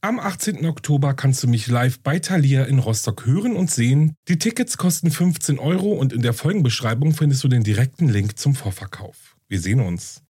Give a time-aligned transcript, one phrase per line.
[0.00, 0.64] Am 18.
[0.64, 4.14] Oktober kannst du mich live bei Thalia in Rostock hören und sehen.
[4.28, 8.54] Die Tickets kosten 15 Euro und in der Folgenbeschreibung findest du den direkten Link zum
[8.54, 9.36] Vorverkauf.
[9.48, 10.22] Wir sehen uns.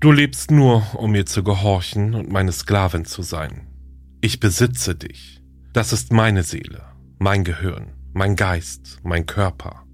[0.00, 3.66] Du lebst nur, um mir zu gehorchen und meine Sklavin zu sein.
[4.22, 5.42] Ich besitze dich.
[5.74, 6.84] Das ist meine Seele,
[7.18, 9.84] mein Gehirn, mein Geist, mein Körper.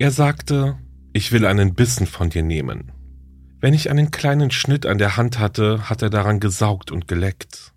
[0.00, 0.80] Er sagte,
[1.12, 2.90] ich will einen Bissen von dir nehmen,
[3.64, 7.72] wenn ich einen kleinen Schnitt an der Hand hatte, hat er daran gesaugt und geleckt.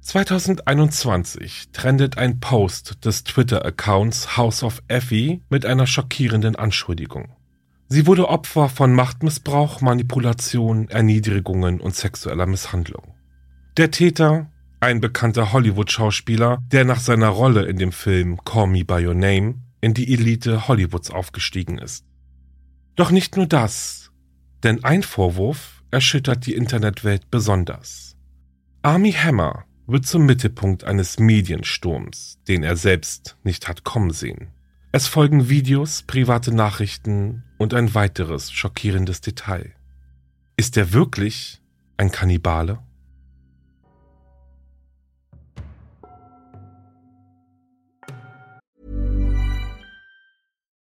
[0.00, 7.36] 2021 trendet ein Post des Twitter-Accounts House of Effie mit einer schockierenden Anschuldigung.
[7.86, 13.14] Sie wurde Opfer von Machtmissbrauch, Manipulation, Erniedrigungen und sexueller Misshandlung.
[13.76, 19.06] Der Täter, ein bekannter Hollywood-Schauspieler, der nach seiner Rolle in dem Film Call Me By
[19.06, 22.04] Your Name in die Elite Hollywoods aufgestiegen ist.
[22.96, 24.09] Doch nicht nur das,
[24.62, 28.16] denn ein Vorwurf erschüttert die Internetwelt besonders.
[28.82, 34.52] Army Hammer wird zum Mittelpunkt eines Mediensturms, den er selbst nicht hat kommen sehen.
[34.92, 39.74] Es folgen Videos, private Nachrichten und ein weiteres schockierendes Detail.
[40.56, 41.60] Ist er wirklich
[41.96, 42.78] ein Kannibale?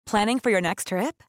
[0.06, 1.29] Planning for your next trip?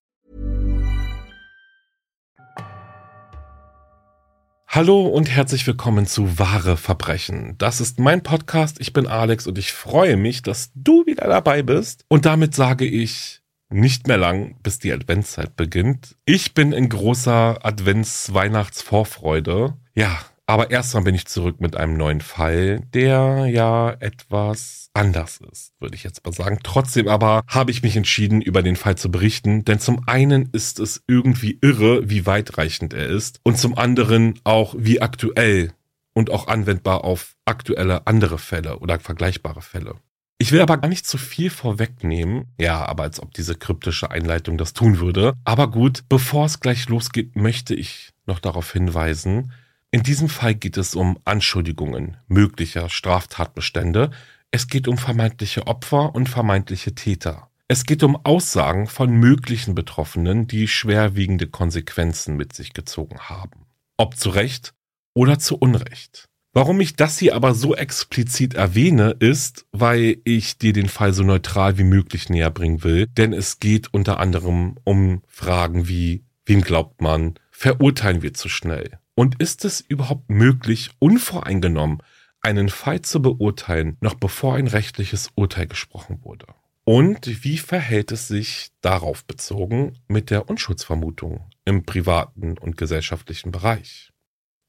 [4.73, 7.55] Hallo und herzlich willkommen zu Wahre Verbrechen.
[7.57, 8.79] Das ist mein Podcast.
[8.79, 12.05] Ich bin Alex und ich freue mich, dass du wieder dabei bist.
[12.07, 16.15] Und damit sage ich nicht mehr lang, bis die Adventszeit beginnt.
[16.23, 19.73] Ich bin in großer Advents-Weihnachts-Vorfreude.
[19.93, 20.17] Ja,
[20.47, 25.95] aber erstmal bin ich zurück mit einem neuen Fall, der ja etwas anders ist, würde
[25.95, 26.59] ich jetzt mal sagen.
[26.63, 30.79] Trotzdem aber habe ich mich entschieden, über den Fall zu berichten, denn zum einen ist
[30.79, 35.73] es irgendwie irre, wie weitreichend er ist und zum anderen auch wie aktuell
[36.13, 39.95] und auch anwendbar auf aktuelle andere Fälle oder vergleichbare Fälle.
[40.41, 42.47] Ich will aber gar nicht zu viel vorwegnehmen.
[42.59, 45.35] Ja, aber als ob diese kryptische Einleitung das tun würde.
[45.45, 49.51] Aber gut, bevor es gleich losgeht, möchte ich noch darauf hinweisen,
[49.91, 54.11] in diesem Fall geht es um Anschuldigungen möglicher Straftatbestände.
[54.49, 57.49] Es geht um vermeintliche Opfer und vermeintliche Täter.
[57.67, 63.65] Es geht um Aussagen von möglichen Betroffenen, die schwerwiegende Konsequenzen mit sich gezogen haben.
[63.97, 64.73] Ob zu Recht
[65.13, 66.25] oder zu Unrecht.
[66.53, 71.23] Warum ich das hier aber so explizit erwähne, ist, weil ich dir den Fall so
[71.23, 76.61] neutral wie möglich näher bringen will, denn es geht unter anderem um Fragen wie, wem
[76.61, 82.01] glaubt man, verurteilen wir zu schnell, und ist es überhaupt möglich, unvoreingenommen
[82.41, 86.47] einen Fall zu beurteilen, noch bevor ein rechtliches Urteil gesprochen wurde?
[86.83, 94.11] Und wie verhält es sich darauf bezogen mit der Unschuldsvermutung im privaten und gesellschaftlichen Bereich?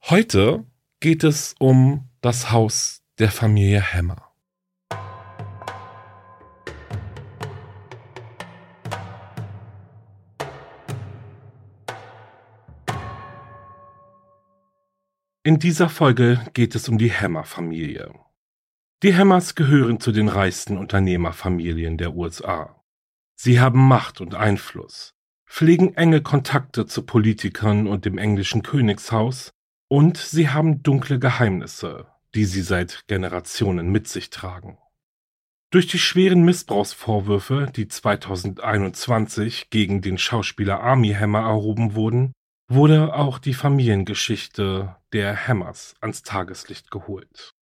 [0.04, 0.66] Heute
[1.00, 4.31] geht es um das Haus der Familie Hammer.
[15.44, 18.14] In dieser Folge geht es um die Hammer-Familie.
[19.02, 22.80] Die Hammers gehören zu den reichsten Unternehmerfamilien der USA.
[23.34, 29.50] Sie haben Macht und Einfluss, pflegen enge Kontakte zu Politikern und dem englischen Königshaus
[29.88, 32.06] und sie haben dunkle Geheimnisse,
[32.36, 34.78] die sie seit Generationen mit sich tragen.
[35.72, 42.32] Durch die schweren Missbrauchsvorwürfe, die 2021 gegen den Schauspieler Army Hammer erhoben wurden,
[42.68, 47.54] wurde auch die Familiengeschichte der Hammers ans Tageslicht geholt.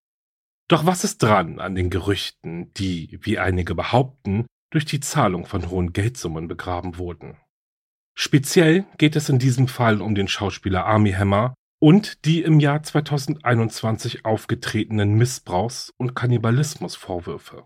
[0.68, 5.68] Doch was ist dran an den Gerüchten, die, wie einige behaupten, durch die Zahlung von
[5.68, 7.36] hohen Geldsummen begraben wurden?
[8.16, 12.82] Speziell geht es in diesem Fall um den Schauspieler Army Hammer und die im Jahr
[12.82, 17.64] 2021 aufgetretenen Missbrauchs- und Kannibalismusvorwürfe.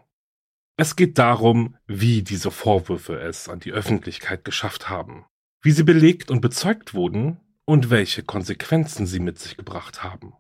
[0.76, 5.24] Es geht darum, wie diese Vorwürfe es an die Öffentlichkeit geschafft haben,
[5.64, 10.34] wie sie belegt und bezeugt wurden und welche Konsequenzen sie mit sich gebracht haben.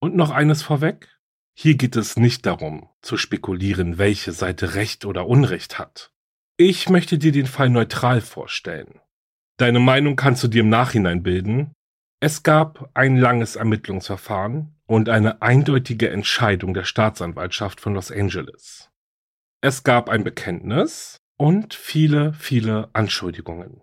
[0.00, 1.18] Und noch eines vorweg,
[1.54, 6.12] hier geht es nicht darum, zu spekulieren, welche Seite Recht oder Unrecht hat.
[6.56, 9.00] Ich möchte dir den Fall neutral vorstellen.
[9.56, 11.72] Deine Meinung kannst du dir im Nachhinein bilden.
[12.20, 18.88] Es gab ein langes Ermittlungsverfahren und eine eindeutige Entscheidung der Staatsanwaltschaft von Los Angeles.
[19.60, 23.82] Es gab ein Bekenntnis und viele, viele Anschuldigungen.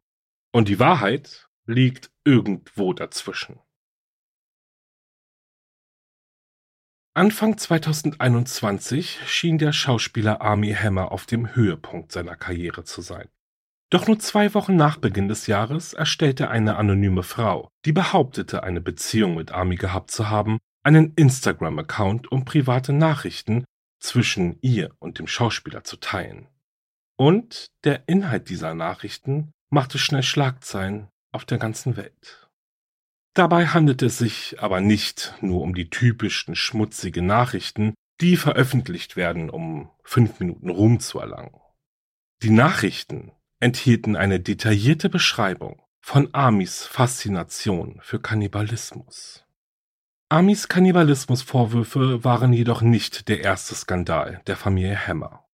[0.55, 3.59] Und die Wahrheit liegt irgendwo dazwischen.
[7.13, 13.27] Anfang 2021 schien der Schauspieler Army Hammer auf dem Höhepunkt seiner Karriere zu sein.
[13.89, 18.79] Doch nur zwei Wochen nach Beginn des Jahres erstellte eine anonyme Frau, die behauptete, eine
[18.79, 23.65] Beziehung mit Army gehabt zu haben, einen Instagram-Account, um private Nachrichten
[23.99, 26.47] zwischen ihr und dem Schauspieler zu teilen.
[27.17, 32.49] Und der Inhalt dieser Nachrichten machte schnell Schlagzeilen auf der ganzen Welt.
[33.33, 39.49] Dabei handelt es sich aber nicht nur um die typischen schmutzigen Nachrichten, die veröffentlicht werden,
[39.49, 41.59] um fünf Minuten Ruhm zu erlangen.
[42.41, 49.43] Die Nachrichten enthielten eine detaillierte Beschreibung von Amis Faszination für Kannibalismus.
[50.29, 55.45] Amis Kannibalismusvorwürfe waren jedoch nicht der erste Skandal der Familie Hammer.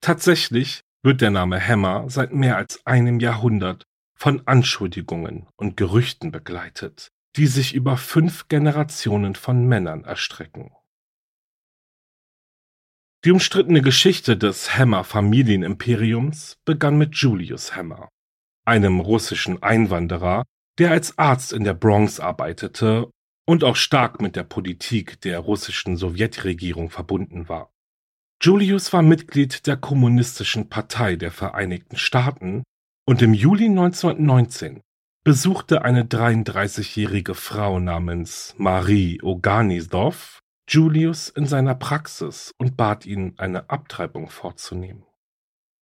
[0.00, 3.84] Tatsächlich wird der Name Hammer seit mehr als einem Jahrhundert
[4.14, 10.72] von Anschuldigungen und Gerüchten begleitet, die sich über fünf Generationen von Männern erstrecken.
[13.24, 18.08] Die umstrittene Geschichte des Hammer-Familienimperiums begann mit Julius Hammer,
[18.64, 20.44] einem russischen Einwanderer,
[20.78, 23.10] der als Arzt in der Bronx arbeitete
[23.46, 27.72] und auch stark mit der Politik der russischen Sowjetregierung verbunden war.
[28.40, 32.62] Julius war Mitglied der Kommunistischen Partei der Vereinigten Staaten
[33.04, 34.80] und im Juli 1919
[35.24, 40.38] besuchte eine 33-jährige Frau namens Marie Oganisdorf
[40.68, 45.04] Julius in seiner Praxis und bat ihn, eine Abtreibung vorzunehmen.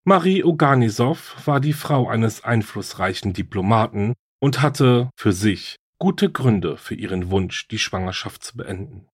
[0.05, 6.95] Marie Oganisow war die Frau eines einflussreichen Diplomaten und hatte für sich gute Gründe für
[6.95, 9.09] ihren Wunsch, die Schwangerschaft zu beenden.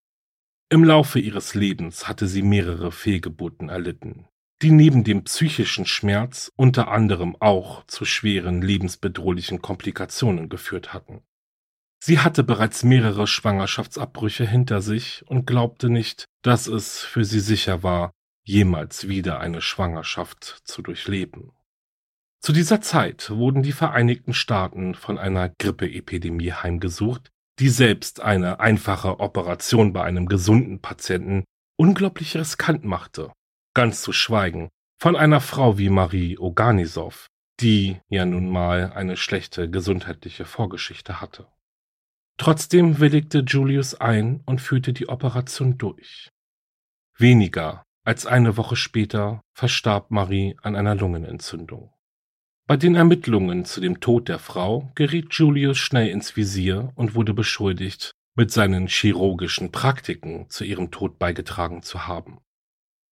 [0.72, 4.26] Im Laufe ihres Lebens hatte sie mehrere Fehlgeburten erlitten
[4.62, 11.24] die neben dem psychischen Schmerz unter anderem auch zu schweren lebensbedrohlichen Komplikationen geführt hatten.
[12.04, 17.84] Sie hatte bereits mehrere Schwangerschaftsabbrüche hinter sich und glaubte nicht, dass es für sie sicher
[17.84, 18.12] war,
[18.44, 21.52] jemals wieder eine Schwangerschaft zu durchleben.
[22.40, 27.30] Zu dieser Zeit wurden die Vereinigten Staaten von einer Grippeepidemie heimgesucht,
[27.62, 31.46] die selbst eine einfache Operation bei einem gesunden Patienten
[31.78, 33.32] unglaublich riskant machte
[33.74, 34.70] Ganz zu schweigen
[35.00, 37.28] von einer Frau wie Marie Oganisow,
[37.60, 41.48] die ja nun mal eine schlechte gesundheitliche Vorgeschichte hatte.
[42.38, 46.30] Trotzdem willigte Julius ein und führte die Operation durch.
[47.18, 51.94] Weniger als eine Woche später verstarb Marie an einer Lungenentzündung.
[52.72, 57.34] Bei den Ermittlungen zu dem Tod der Frau geriet Julius schnell ins Visier und wurde
[57.34, 62.40] beschuldigt, mit seinen chirurgischen Praktiken zu ihrem Tod beigetragen zu haben.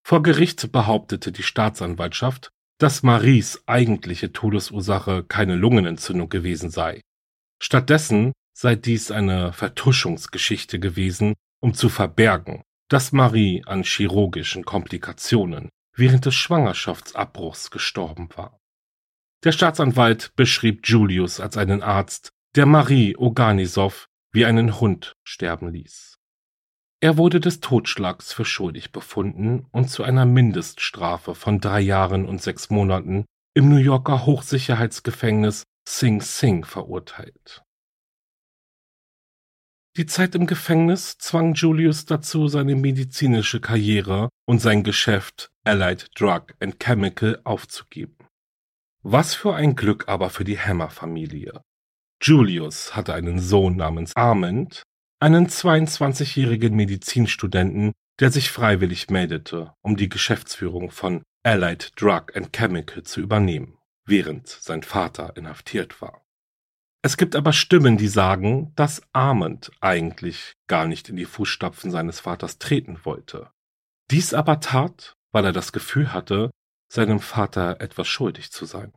[0.02, 2.48] Vor Gericht behauptete die Staatsanwaltschaft,
[2.78, 7.02] dass Maries eigentliche Todesursache keine Lungenentzündung gewesen sei.
[7.62, 16.24] Stattdessen sei dies eine Vertuschungsgeschichte gewesen, um zu verbergen, dass Marie an chirurgischen Komplikationen während
[16.24, 18.59] des Schwangerschaftsabbruchs gestorben war.
[19.42, 26.18] Der Staatsanwalt beschrieb Julius als einen Arzt, der Marie Oganisow wie einen Hund sterben ließ.
[27.00, 32.42] Er wurde des Totschlags für schuldig befunden und zu einer Mindeststrafe von drei Jahren und
[32.42, 37.62] sechs Monaten im New Yorker Hochsicherheitsgefängnis Sing Sing verurteilt.
[39.96, 46.54] Die Zeit im Gefängnis zwang Julius dazu, seine medizinische Karriere und sein Geschäft Allied Drug
[46.60, 48.29] and Chemical aufzugeben.
[49.02, 51.62] Was für ein Glück aber für die Hammer-Familie.
[52.22, 54.82] Julius hatte einen Sohn namens Armand,
[55.20, 63.02] einen 22-jährigen Medizinstudenten, der sich freiwillig meldete, um die Geschäftsführung von Allied Drug and Chemical
[63.02, 66.22] zu übernehmen, während sein Vater inhaftiert war.
[67.02, 72.20] Es gibt aber Stimmen, die sagen, dass Armand eigentlich gar nicht in die Fußstapfen seines
[72.20, 73.50] Vaters treten wollte.
[74.10, 76.50] Dies aber tat, weil er das Gefühl hatte,
[76.90, 78.92] seinem Vater etwas schuldig zu sein.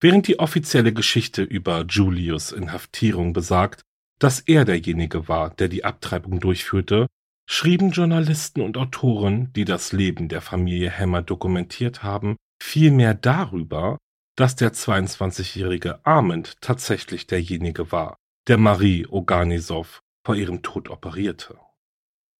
[0.00, 3.82] Während die offizielle Geschichte über Julius Inhaftierung besagt,
[4.18, 7.06] dass er derjenige war, der die Abtreibung durchführte,
[7.48, 13.98] schrieben Journalisten und Autoren, die das Leben der Familie Hammer dokumentiert haben, vielmehr darüber,
[14.36, 21.58] dass der 22-jährige Armand tatsächlich derjenige war, der Marie Oganisow vor ihrem Tod operierte.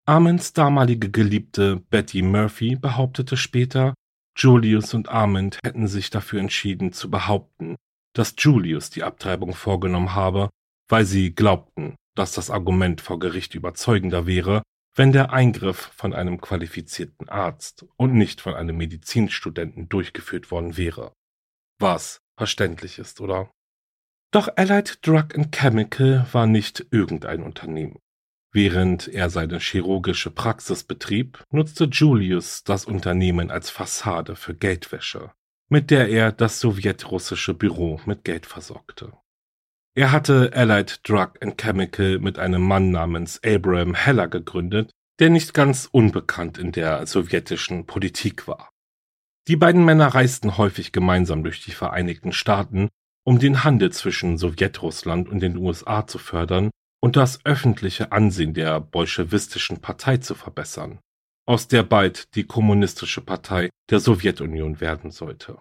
[0.06, 3.94] Armands damalige Geliebte Betty Murphy behauptete später,
[4.38, 7.76] Julius und Armand hätten sich dafür entschieden zu behaupten,
[8.14, 10.48] dass Julius die Abtreibung vorgenommen habe,
[10.88, 14.62] weil sie glaubten, dass das Argument vor Gericht überzeugender wäre,
[14.94, 21.12] wenn der Eingriff von einem qualifizierten Arzt und nicht von einem Medizinstudenten durchgeführt worden wäre.
[21.80, 23.50] Was verständlich ist, oder?
[24.32, 27.98] Doch Allied Drug and Chemical war nicht irgendein Unternehmen.
[28.52, 35.32] Während er seine chirurgische Praxis betrieb, nutzte Julius das Unternehmen als Fassade für Geldwäsche,
[35.68, 39.12] mit der er das sowjetrussische Büro mit Geld versorgte.
[39.94, 45.52] Er hatte Allied Drug and Chemical mit einem Mann namens Abraham Heller gegründet, der nicht
[45.52, 48.70] ganz unbekannt in der sowjetischen Politik war.
[49.48, 52.88] Die beiden Männer reisten häufig gemeinsam durch die Vereinigten Staaten,
[53.24, 58.80] um den Handel zwischen Sowjetrussland und den USA zu fördern und das öffentliche Ansehen der
[58.80, 60.98] bolschewistischen Partei zu verbessern,
[61.46, 65.58] aus der bald die kommunistische Partei der Sowjetunion werden sollte.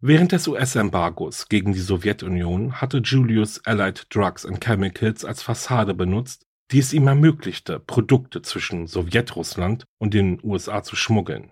[0.00, 6.44] Während des US-Embargos gegen die Sowjetunion hatte Julius Allied Drugs and Chemicals als Fassade benutzt,
[6.70, 11.50] die es ihm ermöglichte, Produkte zwischen Sowjetrussland und den USA zu schmuggeln.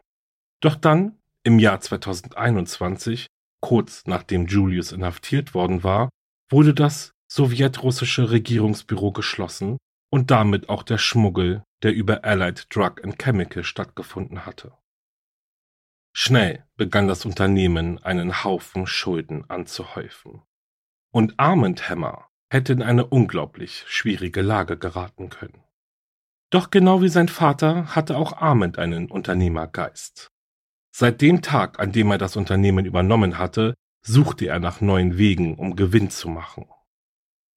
[0.61, 3.27] Doch dann, im Jahr 2021,
[3.61, 6.11] kurz nachdem Julius inhaftiert worden war,
[6.51, 9.79] wurde das sowjetrussische Regierungsbüro geschlossen
[10.11, 14.73] und damit auch der Schmuggel, der über Allied Drug and Chemical stattgefunden hatte.
[16.15, 20.43] Schnell begann das Unternehmen einen Haufen Schulden anzuhäufen.
[21.13, 25.63] Und Armand Hammer hätte in eine unglaublich schwierige Lage geraten können.
[26.51, 30.31] Doch genau wie sein Vater hatte auch Armand einen Unternehmergeist.
[30.91, 35.57] Seit dem Tag, an dem er das Unternehmen übernommen hatte, suchte er nach neuen Wegen,
[35.57, 36.67] um Gewinn zu machen.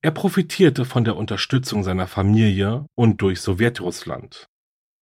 [0.01, 4.50] Er profitierte von der Unterstützung seiner Familie und durch Sowjetrussland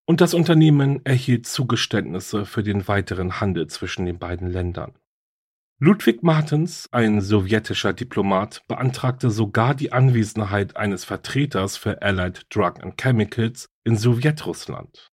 [0.07, 4.93] und das Unternehmen erhielt Zugeständnisse für den weiteren Handel zwischen den beiden Ländern.
[5.79, 12.99] Ludwig Martens, ein sowjetischer Diplomat, beantragte sogar die Anwesenheit eines Vertreters für Allied Drug and
[12.99, 15.09] Chemicals in Sowjetrussland.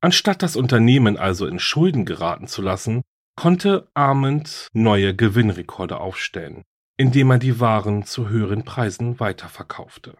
[0.00, 3.02] Anstatt das Unternehmen also in Schulden geraten zu lassen,
[3.36, 6.64] konnte Arment neue Gewinnrekorde aufstellen,
[6.98, 10.18] indem er die Waren zu höheren Preisen weiterverkaufte.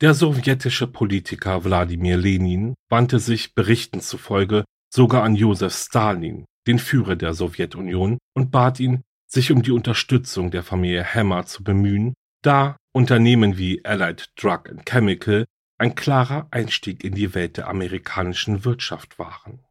[0.00, 7.16] Der sowjetische Politiker Wladimir Lenin wandte sich Berichten zufolge sogar an Josef Stalin, den Führer
[7.16, 12.76] der Sowjetunion, und bat ihn, sich um die Unterstützung der Familie Hammer zu bemühen, da
[12.92, 15.46] Unternehmen wie Allied Drug and Chemical
[15.78, 19.64] ein klarer Einstieg in die Welt der amerikanischen Wirtschaft waren.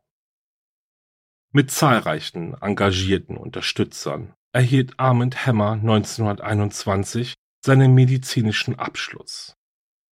[1.52, 7.34] Mit zahlreichen engagierten Unterstützern erhielt Armand Hammer 1921
[7.66, 9.56] seinen medizinischen Abschluss.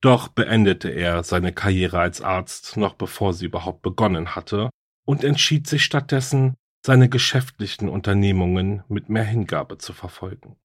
[0.01, 4.69] Doch beendete er seine Karriere als Arzt noch bevor sie überhaupt begonnen hatte
[5.05, 10.57] und entschied sich stattdessen, seine geschäftlichen Unternehmungen mit mehr Hingabe zu verfolgen.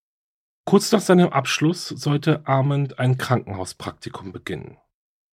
[0.64, 4.78] Kurz nach seinem Abschluss sollte Armand ein Krankenhauspraktikum beginnen.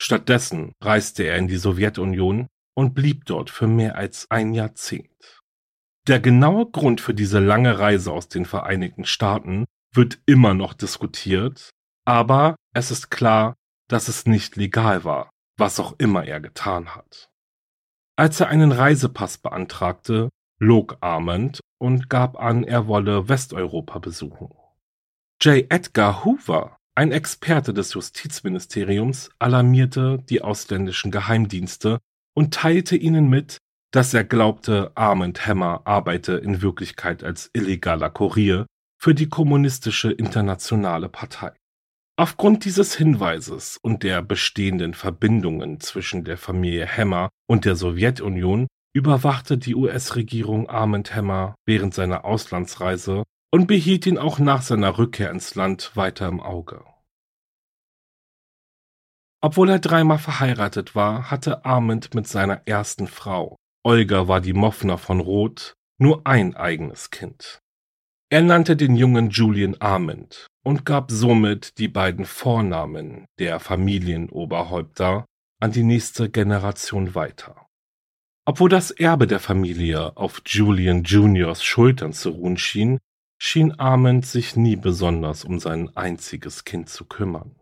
[0.01, 5.41] Stattdessen reiste er in die Sowjetunion und blieb dort für mehr als ein Jahrzehnt.
[6.07, 11.69] Der genaue Grund für diese lange Reise aus den Vereinigten Staaten wird immer noch diskutiert,
[12.05, 13.55] aber es ist klar,
[13.87, 17.29] dass es nicht legal war, was auch immer er getan hat.
[18.17, 20.29] Als er einen Reisepass beantragte,
[20.59, 24.49] log Armand und gab an, er wolle Westeuropa besuchen.
[25.41, 25.65] J.
[25.69, 31.99] Edgar Hoover, ein Experte des Justizministeriums, alarmierte die ausländischen Geheimdienste
[32.35, 33.57] und teilte ihnen mit,
[33.93, 38.65] dass er glaubte, Armand Hammer arbeite in Wirklichkeit als illegaler Kurier
[38.99, 41.53] für die kommunistische internationale Partei.
[42.17, 49.59] Aufgrund dieses Hinweises und der bestehenden Verbindungen zwischen der Familie Hammer und der Sowjetunion überwachte
[49.59, 55.53] die US-Regierung Armand Hammer während seiner Auslandsreise und behielt ihn auch nach seiner Rückkehr ins
[55.53, 56.83] Land weiter im Auge.
[59.41, 65.75] Obwohl er dreimal verheiratet war, hatte Armand mit seiner ersten Frau, Olga Wadimowna von Roth,
[65.97, 67.59] nur ein eigenes Kind.
[68.29, 75.25] Er nannte den Jungen Julian Armand und gab somit die beiden Vornamen der Familienoberhäupter
[75.59, 77.67] an die nächste Generation weiter.
[78.45, 82.99] Obwohl das Erbe der Familie auf Julian Juniors Schultern zu ruhen schien,
[83.37, 87.59] schien Armand sich nie besonders um sein einziges Kind zu kümmern.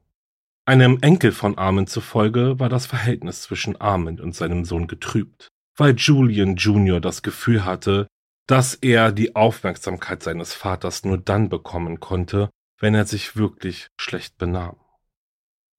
[0.66, 5.50] Einem Enkel von Armand zufolge war das Verhältnis zwischen Armand und seinem Sohn getrübt,
[5.82, 7.00] weil Julian Jr.
[7.00, 8.06] das Gefühl hatte,
[8.46, 14.38] dass er die Aufmerksamkeit seines Vaters nur dann bekommen konnte, wenn er sich wirklich schlecht
[14.38, 14.76] benahm.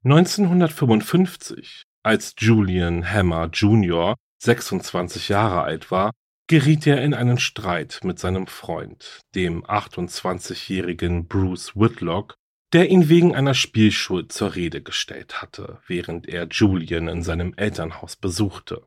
[0.02, 4.16] 1955, als Julian Hammer Jr.
[4.42, 6.10] 26 Jahre alt war,
[6.48, 12.34] geriet er in einen Streit mit seinem Freund, dem 28-jährigen Bruce Whitlock,
[12.72, 18.16] der ihn wegen einer Spielschuld zur Rede gestellt hatte, während er Julian in seinem Elternhaus
[18.16, 18.84] besuchte.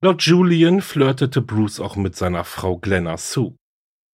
[0.00, 3.56] Laut Julian flirtete Bruce auch mit seiner Frau Glenna Sue.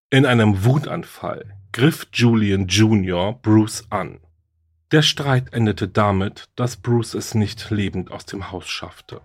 [0.09, 3.35] In einem Wutanfall griff Julian Jr.
[3.35, 4.21] Bruce an.
[4.93, 9.21] Der Streit endete damit, dass Bruce es nicht lebend aus dem Haus schaffte.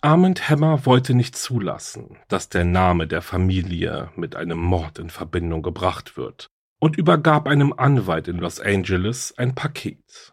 [0.00, 5.60] Armand Hammer wollte nicht zulassen, dass der Name der Familie mit einem Mord in Verbindung
[5.60, 6.46] gebracht wird
[6.78, 10.31] und übergab einem Anwalt in Los Angeles ein Paket.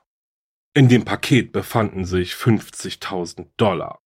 [0.80, 4.00] In dem Paket befanden sich 50.000 Dollar.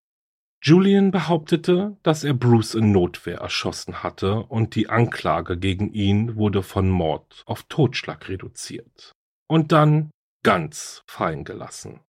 [0.64, 6.64] Julian behauptete, dass er Bruce in Notwehr erschossen hatte und die Anklage gegen ihn wurde
[6.64, 9.12] von Mord auf Totschlag reduziert
[9.48, 10.10] und dann
[10.42, 12.00] ganz fallen gelassen.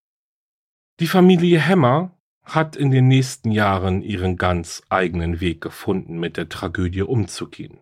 [0.99, 6.49] Die Familie Hammer hat in den nächsten Jahren ihren ganz eigenen Weg gefunden, mit der
[6.49, 7.81] Tragödie umzugehen.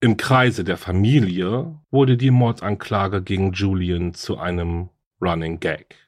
[0.00, 4.88] Im Kreise der Familie wurde die Mordanklage gegen Julian zu einem
[5.20, 6.07] Running Gag.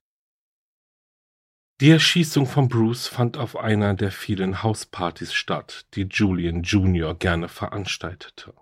[1.81, 7.15] Die Erschießung von Bruce fand auf einer der vielen Hauspartys statt, die Julian Jr.
[7.15, 8.53] gerne veranstaltete.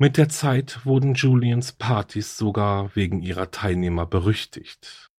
[0.00, 5.10] Mit der Zeit wurden Julians Partys sogar wegen ihrer Teilnehmer berüchtigt.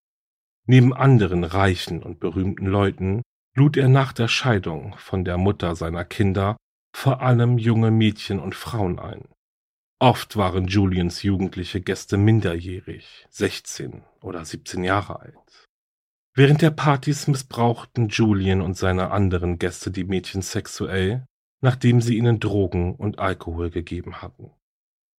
[0.67, 3.21] Neben anderen reichen und berühmten Leuten
[3.55, 6.57] lud er nach der Scheidung von der Mutter seiner Kinder
[6.93, 9.23] vor allem junge Mädchen und Frauen ein.
[9.99, 15.70] Oft waren Julians jugendliche Gäste minderjährig, 16 oder 17 Jahre alt.
[16.33, 21.25] Während der Partys missbrauchten Julian und seine anderen Gäste die Mädchen sexuell,
[21.61, 24.51] nachdem sie ihnen Drogen und Alkohol gegeben hatten.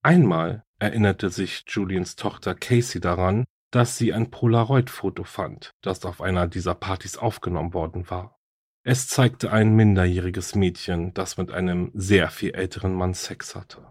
[0.02, 6.46] Einmal erinnerte sich Julians Tochter Casey daran, dass sie ein Polaroid-Foto fand, das auf einer
[6.46, 8.38] dieser Partys aufgenommen worden war.
[8.84, 13.86] Es zeigte ein minderjähriges Mädchen, das mit einem sehr viel älteren Mann Sex hatte.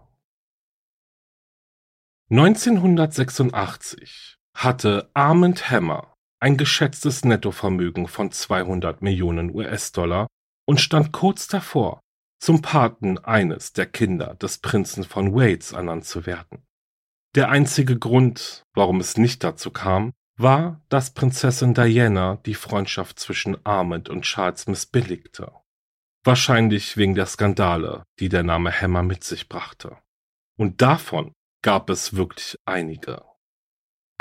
[2.30, 6.11] 1986 hatte Armand Hammer
[6.42, 10.26] ein geschätztes Nettovermögen von 200 Millionen US-Dollar
[10.66, 12.00] und stand kurz davor,
[12.40, 16.64] zum Paten eines der Kinder des Prinzen von Wales ernannt zu werden.
[17.36, 23.64] Der einzige Grund, warum es nicht dazu kam, war, dass Prinzessin Diana die Freundschaft zwischen
[23.64, 25.52] Armand und Charles missbilligte.
[26.24, 29.96] Wahrscheinlich wegen der Skandale, die der Name Hammer mit sich brachte.
[30.58, 33.22] Und davon gab es wirklich einige.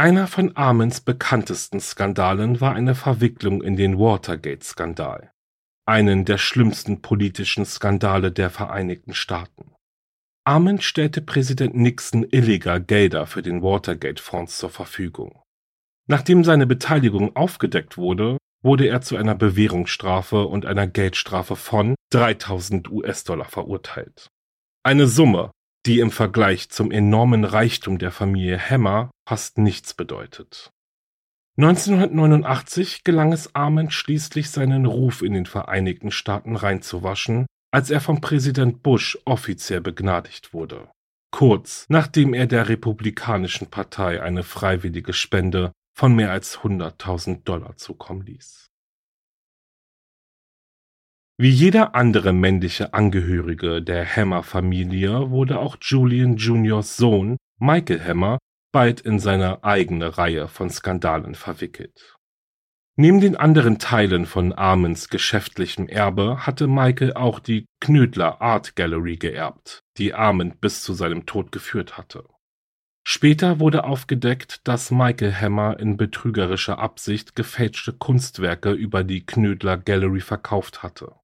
[0.02, 5.32] Einer von Armens bekanntesten Skandalen war eine Verwicklung in den Watergate-Skandal,
[5.86, 9.76] einen der schlimmsten politischen Skandale der Vereinigten Staaten.
[10.44, 15.40] Armand stellte Präsident Nixon illegal Gelder für den Watergate-Fonds zur Verfügung.
[16.08, 22.90] Nachdem seine Beteiligung aufgedeckt wurde, wurde er zu einer Bewährungsstrafe und einer Geldstrafe von 3000
[22.90, 24.30] US-Dollar verurteilt.
[24.82, 25.52] Eine Summe,
[25.86, 30.74] die im Vergleich zum enormen Reichtum der Familie Hammer fast nichts bedeutet.
[31.58, 38.20] 1989 gelang es Armand schließlich seinen Ruf in den Vereinigten Staaten reinzuwaschen, als er von
[38.20, 40.92] Präsident Bush offiziell begnadigt wurde.
[41.32, 48.26] Kurz nachdem er der Republikanischen Partei eine freiwillige Spende von mehr als 100.000 Dollar zukommen
[48.26, 48.68] ließ.
[51.40, 58.38] Wie jeder andere männliche Angehörige der Hammer-Familie wurde auch Julian Juniors Sohn Michael Hammer
[58.72, 62.18] bald in seine eigene Reihe von Skandalen verwickelt.
[62.98, 69.16] Neben den anderen Teilen von Armens geschäftlichem Erbe hatte Michael auch die Knödler Art Gallery
[69.16, 72.26] geerbt, die Armand bis zu seinem Tod geführt hatte.
[73.04, 80.22] Später wurde aufgedeckt, dass Michael Hammer in betrügerischer Absicht gefälschte Kunstwerke über die Knödler Gallery
[80.22, 81.16] verkauft hatte.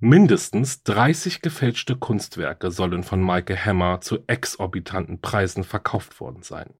[0.00, 6.74] Mindestens 30 gefälschte Kunstwerke sollen von Michael Hammer zu exorbitanten Preisen verkauft worden sein.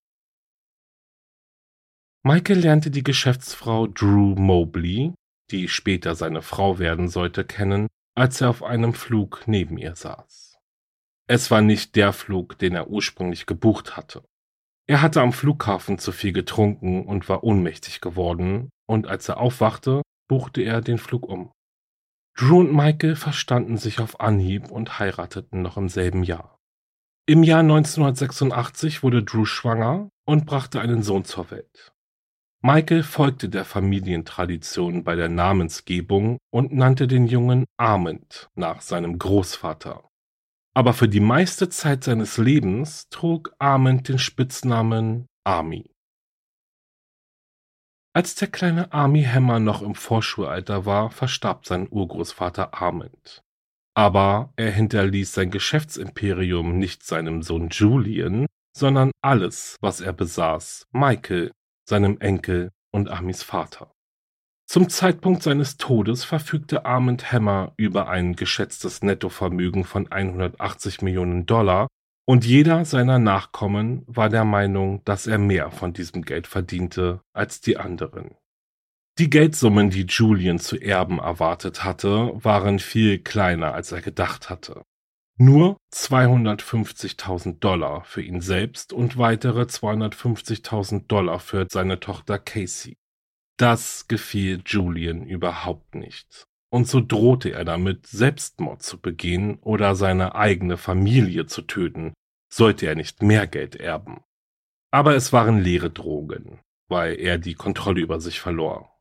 [2.25, 5.13] Michael lernte die Geschäftsfrau Drew Mobley,
[5.51, 10.57] die später seine Frau werden sollte, kennen, als er auf einem Flug neben ihr saß.
[11.27, 14.23] Es war nicht der Flug, den er ursprünglich gebucht hatte.
[14.87, 20.03] Er hatte am Flughafen zu viel getrunken und war ohnmächtig geworden, und als er aufwachte,
[20.29, 21.51] buchte er den Flug um.
[22.37, 26.57] Drew und Michael verstanden sich auf Anhieb und heirateten noch im selben Jahr.
[27.27, 31.93] Im Jahr 1986 wurde Drew schwanger und brachte einen Sohn zur Welt.
[32.65, 40.09] Michael folgte der Familientradition bei der Namensgebung und nannte den Jungen Armand nach seinem Großvater.
[40.73, 45.91] Aber für die meiste Zeit seines Lebens trug Armand den Spitznamen Army.
[48.15, 53.43] Als der kleine Army Hammer noch im Vorschulalter war, verstarb sein Urgroßvater Armand.
[53.95, 61.51] Aber er hinterließ sein Geschäftsimperium nicht seinem Sohn Julian, sondern alles, was er besaß, Michael,
[61.89, 63.93] seinem Enkel und Amis Vater.
[64.67, 71.89] Zum Zeitpunkt seines Todes verfügte Armand Hammer über ein geschätztes Nettovermögen von 180 Millionen Dollar
[72.25, 77.61] und jeder seiner Nachkommen war der Meinung, dass er mehr von diesem Geld verdiente als
[77.61, 78.37] die anderen.
[79.19, 84.83] Die Geldsummen, die Julian zu erben erwartet hatte, waren viel kleiner, als er gedacht hatte.
[85.39, 92.97] Nur 250.000 Dollar für ihn selbst und weitere 250.000 Dollar für seine Tochter Casey.
[93.59, 96.45] Das gefiel Julian überhaupt nicht.
[96.71, 102.13] Und so drohte er damit, Selbstmord zu begehen oder seine eigene Familie zu töten,
[102.53, 104.23] sollte er nicht mehr Geld erben.
[104.91, 108.99] Aber es waren leere Drogen, weil er die Kontrolle über sich verlor.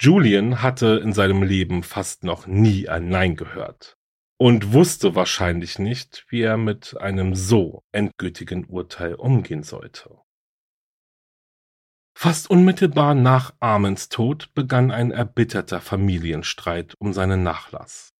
[0.00, 3.96] Julian hatte in seinem Leben fast noch nie ein Nein gehört
[4.38, 10.18] und wusste wahrscheinlich nicht, wie er mit einem so endgültigen Urteil umgehen sollte.
[12.18, 18.14] Fast unmittelbar nach Armens Tod begann ein erbitterter Familienstreit um seinen Nachlass.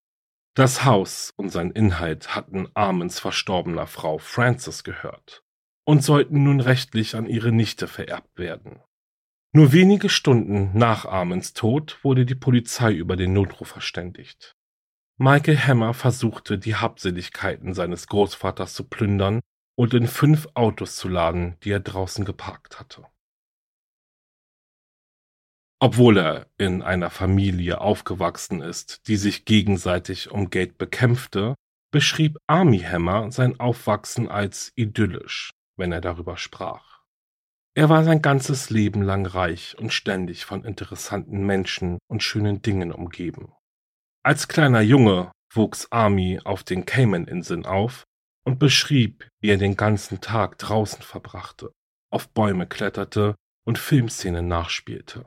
[0.54, 5.42] Das Haus und sein Inhalt hatten Armens verstorbener Frau Frances gehört
[5.86, 8.80] und sollten nun rechtlich an ihre Nichte vererbt werden.
[9.52, 14.55] Nur wenige Stunden nach Armens Tod wurde die Polizei über den Notruf verständigt.
[15.18, 19.40] Michael Hammer versuchte, die Habseligkeiten seines Großvaters zu plündern
[19.74, 23.06] und in fünf Autos zu laden, die er draußen geparkt hatte.
[25.80, 31.54] Obwohl er in einer Familie aufgewachsen ist, die sich gegenseitig um Geld bekämpfte,
[31.90, 37.04] beschrieb Army Hammer sein Aufwachsen als idyllisch, wenn er darüber sprach.
[37.74, 42.92] Er war sein ganzes Leben lang reich und ständig von interessanten Menschen und schönen Dingen
[42.92, 43.55] umgeben.
[44.26, 48.02] Als kleiner Junge wuchs Army auf den Cayman-Inseln auf
[48.44, 51.70] und beschrieb, wie er den ganzen Tag draußen verbrachte,
[52.10, 55.26] auf Bäume kletterte und Filmszenen nachspielte.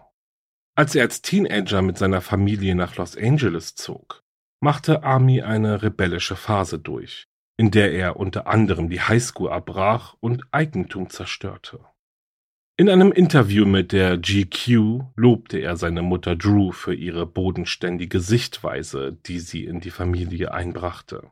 [0.76, 4.20] Als er als Teenager mit seiner Familie nach Los Angeles zog,
[4.62, 7.24] machte Army eine rebellische Phase durch,
[7.58, 11.86] in der er unter anderem die Highschool abbrach und Eigentum zerstörte.
[12.80, 19.18] In einem Interview mit der GQ lobte er seine Mutter Drew für ihre bodenständige Sichtweise,
[19.26, 21.30] die sie in die Familie einbrachte.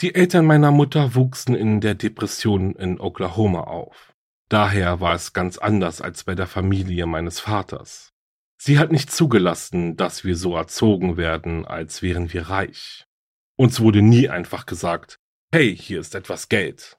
[0.00, 4.14] Die Eltern meiner Mutter wuchsen in der Depression in Oklahoma auf.
[4.48, 8.14] Daher war es ganz anders als bei der Familie meines Vaters.
[8.56, 13.04] Sie hat nicht zugelassen, dass wir so erzogen werden, als wären wir reich.
[13.56, 15.18] Uns wurde nie einfach gesagt,
[15.52, 16.96] hey, hier ist etwas Geld.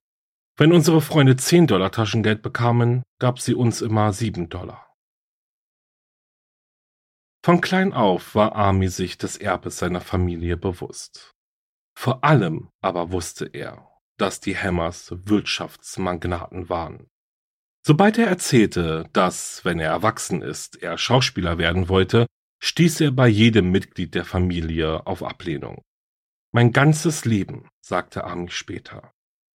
[0.56, 4.94] Wenn unsere Freunde 10 Dollar Taschengeld bekamen, gab sie uns immer 7 Dollar.
[7.44, 11.32] Von klein auf war Army sich des Erbes seiner Familie bewusst.
[11.98, 17.08] Vor allem aber wusste er, dass die Hammers Wirtschaftsmagnaten waren.
[17.86, 22.28] Sobald er erzählte, dass, wenn er erwachsen ist, er Schauspieler werden wollte,
[22.62, 25.82] stieß er bei jedem Mitglied der Familie auf Ablehnung.
[26.54, 29.12] Mein ganzes Leben, sagte Army später,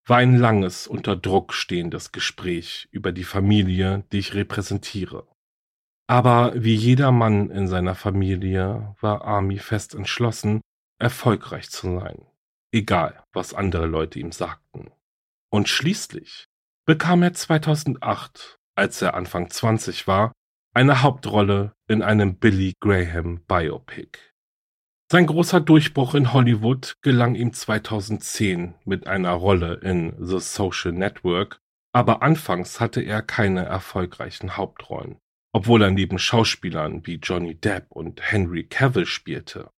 [0.09, 5.27] war ein langes, unter Druck stehendes Gespräch über die Familie, die ich repräsentiere.
[6.07, 10.63] Aber wie jeder Mann in seiner Familie war Ami fest entschlossen,
[10.99, 12.27] erfolgreich zu sein,
[12.73, 14.91] egal was andere Leute ihm sagten.
[15.51, 16.47] Und schließlich
[16.87, 20.33] bekam er 2008, als er Anfang 20 war,
[20.75, 24.19] eine Hauptrolle in einem Billy Graham Biopic.
[25.11, 31.63] Sein großer Durchbruch in Hollywood gelang ihm 2010 mit einer Rolle in The Social Network,
[31.95, 35.17] aber anfangs hatte er keine erfolgreichen Hauptrollen,
[35.55, 39.71] obwohl er neben Schauspielern wie Johnny Depp und Henry Cavill spielte.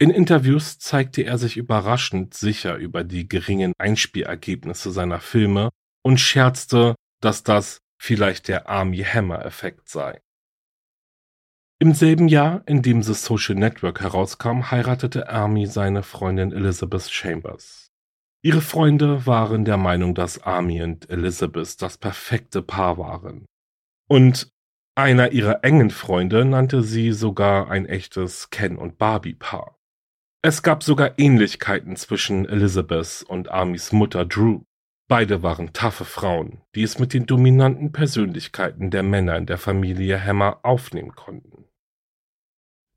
[0.00, 5.70] In Interviews zeigte er sich überraschend sicher über die geringen Einspielergebnisse seiner Filme
[6.02, 10.20] und scherzte, dass das vielleicht der Army Hammer Effekt sei.
[11.78, 17.90] Im selben Jahr, in dem The Social Network herauskam, heiratete Army seine Freundin Elizabeth Chambers.
[18.42, 23.44] Ihre Freunde waren der Meinung, dass Army und Elizabeth das perfekte Paar waren.
[24.08, 24.50] Und
[24.94, 29.76] einer ihrer engen Freunde nannte sie sogar ein echtes Ken und Barbie Paar.
[30.40, 34.62] Es gab sogar Ähnlichkeiten zwischen Elizabeth und Armys Mutter Drew.
[35.08, 40.24] Beide waren taffe Frauen, die es mit den dominanten Persönlichkeiten der Männer in der Familie
[40.24, 41.65] Hammer aufnehmen konnten.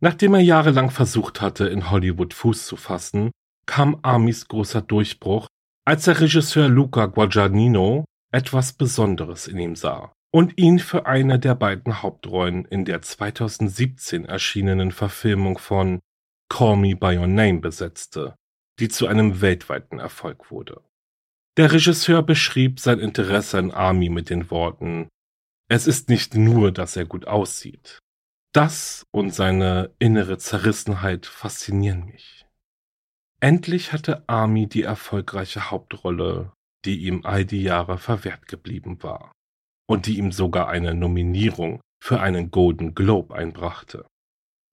[0.02, 3.32] Nachdem er jahrelang versucht hatte, in Hollywood Fuß zu fassen,
[3.66, 5.48] kam Amis großer Durchbruch,
[5.86, 11.56] als der Regisseur Luca Guadagnino etwas Besonderes in ihm sah und ihn für eine der
[11.56, 16.00] beiden Hauptrollen in der 2017 erschienenen Verfilmung von
[16.50, 18.36] Call Me by Your Name besetzte,
[18.80, 20.82] die zu einem weltweiten Erfolg wurde.
[21.58, 25.10] Der Regisseur beschrieb sein Interesse an Army mit den Worten
[25.68, 28.00] Es ist nicht nur, dass er gut aussieht.
[28.52, 32.48] Das und seine innere Zerrissenheit faszinieren mich.
[33.40, 36.52] Endlich hatte Army die erfolgreiche Hauptrolle,
[36.84, 39.32] die ihm all die Jahre verwehrt geblieben war
[39.88, 44.06] und die ihm sogar eine Nominierung für einen Golden Globe einbrachte.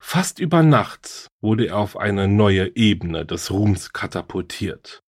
[0.03, 5.01] Fast über Nacht wurde er auf eine neue Ebene des Ruhms katapultiert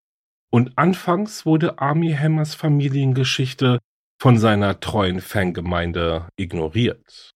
[0.51, 3.79] und anfangs wurde Army Hammers Familiengeschichte
[4.21, 7.31] von seiner treuen Fangemeinde ignoriert.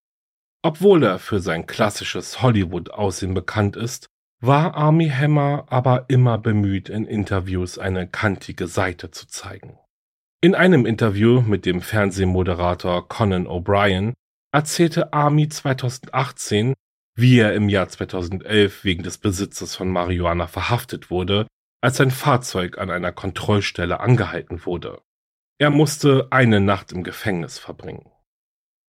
[0.62, 4.06] Obwohl er für sein klassisches Hollywood-Aussehen bekannt ist,
[4.40, 9.78] war Army Hammer aber immer bemüht, in Interviews eine kantige Seite zu zeigen.
[10.40, 14.12] In einem Interview mit dem Fernsehmoderator Conan O'Brien
[14.52, 16.74] erzählte Army 2018,
[17.16, 21.46] wie er im Jahr 2011 wegen des Besitzes von Marihuana verhaftet wurde
[21.82, 25.02] als sein Fahrzeug an einer Kontrollstelle angehalten wurde.
[25.58, 28.11] Er musste eine Nacht im Gefängnis verbringen.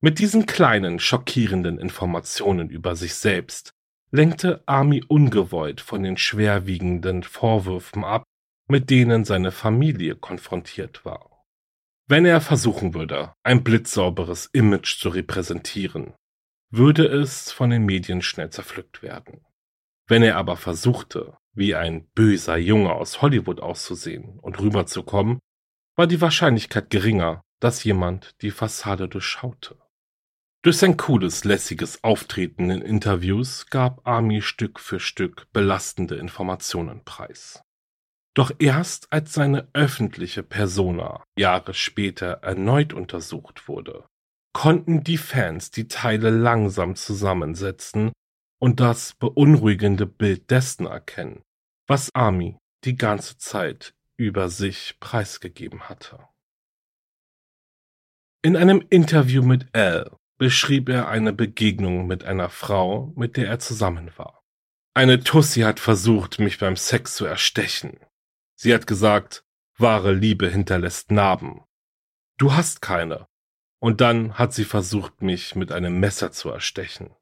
[0.06, 3.72] Mit diesen kleinen, schockierenden Informationen über sich selbst
[4.12, 8.26] lenkte Army ungewollt von den schwerwiegenden Vorwürfen ab,
[8.68, 11.46] mit denen seine Familie konfrontiert war.
[12.10, 16.14] Wenn er versuchen würde, ein blitzsauberes Image zu repräsentieren,
[16.70, 19.46] würde es von den Medien schnell zerpflückt werden.
[20.10, 25.40] Wenn er aber versuchte, wie ein böser Junge aus Hollywood auszusehen und rüberzukommen,
[25.96, 29.78] war die Wahrscheinlichkeit geringer, dass jemand die Fassade durchschaute.
[30.64, 37.62] Durch sein cooles, lässiges Auftreten in Interviews gab Army Stück für Stück belastende Informationen preis.
[38.34, 44.06] Doch erst als seine öffentliche Persona Jahre später erneut untersucht wurde,
[44.54, 48.14] konnten die Fans die Teile langsam zusammensetzen
[48.62, 51.42] und das beunruhigende Bild dessen erkennen,
[51.88, 56.26] was Ami die ganze Zeit über sich preisgegeben hatte.
[58.42, 63.60] In einem Interview mit Elle beschrieb er eine Begegnung mit einer Frau, mit der er
[63.60, 64.44] zusammen war.
[64.94, 67.98] Eine Tussi hat versucht, mich beim Sex zu erstechen.
[68.54, 69.46] Sie hat gesagt,
[69.78, 71.62] wahre Liebe hinterlässt Narben.
[72.38, 73.26] Du hast keine.
[73.80, 77.16] Und dann hat sie versucht, mich mit einem Messer zu erstechen.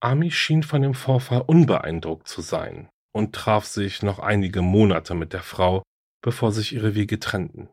[0.00, 5.34] Ami schien von dem Vorfall unbeeindruckt zu sein und traf sich noch einige Monate mit
[5.34, 5.82] der Frau,
[6.22, 7.68] bevor sich ihre Wege trennten.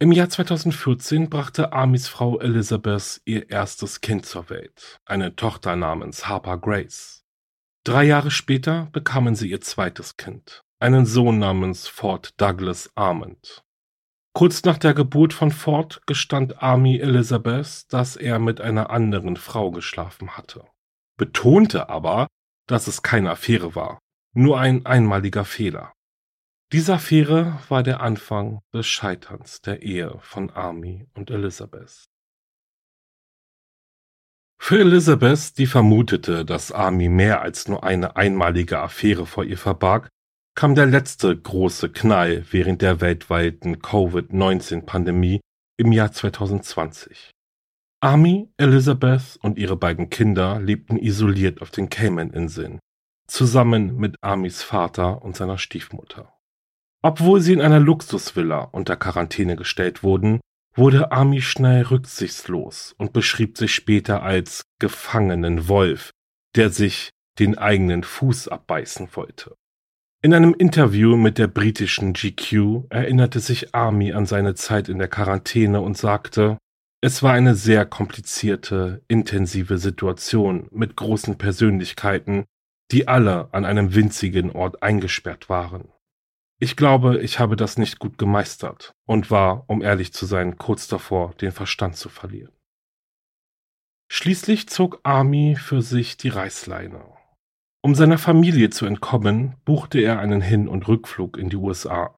[0.00, 6.26] Im Jahr 2014 brachte Amis Frau Elizabeth ihr erstes Kind zur Welt, eine Tochter namens
[6.26, 7.22] Harper Grace.
[7.84, 13.62] Drei Jahre später bekamen sie ihr zweites Kind, einen Sohn namens Ford Douglas Armand.
[14.32, 19.70] Kurz nach der Geburt von Ford gestand Army Elizabeth, dass er mit einer anderen Frau
[19.70, 20.64] geschlafen hatte
[21.20, 22.28] betonte aber,
[22.66, 23.98] dass es keine Affäre war,
[24.34, 25.92] nur ein einmaliger Fehler.
[26.72, 32.04] Diese Affäre war der Anfang des Scheiterns der Ehe von Army und Elizabeth.
[34.62, 40.10] Für Elizabeth, die vermutete, dass Army mehr als nur eine einmalige Affäre vor ihr verbarg,
[40.54, 45.40] kam der letzte große Knall während der weltweiten Covid-19-Pandemie
[45.76, 47.32] im Jahr 2020.
[48.00, 52.78] Amy, Elizabeth und ihre beiden Kinder lebten isoliert auf den Cayman-Inseln,
[53.26, 56.32] zusammen mit Amys Vater und seiner Stiefmutter.
[57.02, 60.40] Obwohl sie in einer Luxusvilla unter Quarantäne gestellt wurden,
[60.74, 66.10] wurde Ami schnell rücksichtslos und beschrieb sich später als gefangenen Wolf,
[66.56, 69.54] der sich den eigenen Fuß abbeißen wollte.
[70.22, 75.08] In einem Interview mit der britischen GQ erinnerte sich Ami an seine Zeit in der
[75.08, 76.58] Quarantäne und sagte,
[77.00, 82.44] es war eine sehr komplizierte, intensive Situation mit großen Persönlichkeiten,
[82.90, 85.88] die alle an einem winzigen Ort eingesperrt waren.
[86.62, 90.88] Ich glaube, ich habe das nicht gut gemeistert und war, um ehrlich zu sein, kurz
[90.88, 92.52] davor, den Verstand zu verlieren.
[94.12, 97.02] Schließlich zog Army für sich die Reißleine.
[97.82, 102.14] Um seiner Familie zu entkommen, buchte er einen Hin- und Rückflug in die USA.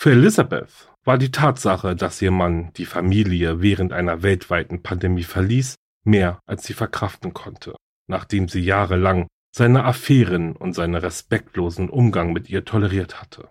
[0.00, 5.74] Für Elizabeth war die Tatsache, dass ihr Mann die Familie während einer weltweiten Pandemie verließ,
[6.04, 7.76] mehr als sie verkraften konnte,
[8.08, 13.50] nachdem sie jahrelang seine Affären und seinen respektlosen Umgang mit ihr toleriert hatte.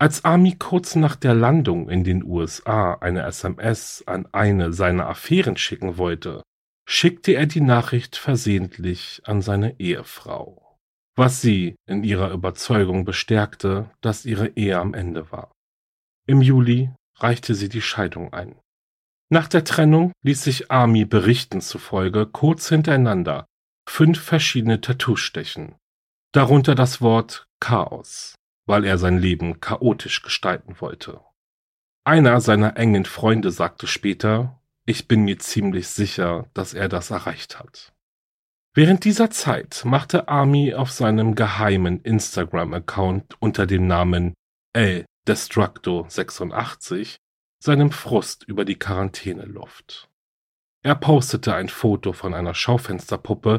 [0.00, 5.58] Als Army kurz nach der Landung in den USA eine SMS an eine seiner Affären
[5.58, 6.42] schicken wollte,
[6.88, 10.78] schickte er die Nachricht versehentlich an seine Ehefrau,
[11.16, 15.52] was sie in ihrer Überzeugung bestärkte, dass ihre Ehe am Ende war.
[16.26, 18.58] Im Juli reichte sie die Scheidung ein.
[19.28, 23.44] Nach der Trennung ließ sich Army Berichten zufolge kurz hintereinander
[23.86, 25.74] fünf verschiedene Tattoos stechen,
[26.32, 28.34] darunter das Wort Chaos,
[28.70, 31.20] weil er sein Leben chaotisch gestalten wollte.
[32.04, 37.58] Einer seiner engen Freunde sagte später, ich bin mir ziemlich sicher, dass er das erreicht
[37.58, 37.92] hat.
[38.72, 44.34] Während dieser Zeit machte Army auf seinem geheimen Instagram-Account unter dem Namen
[44.72, 47.16] El Destructo 86
[47.60, 50.08] seinem Frust über die Quarantäne Luft.
[50.84, 53.58] Er postete ein Foto von einer Schaufensterpuppe,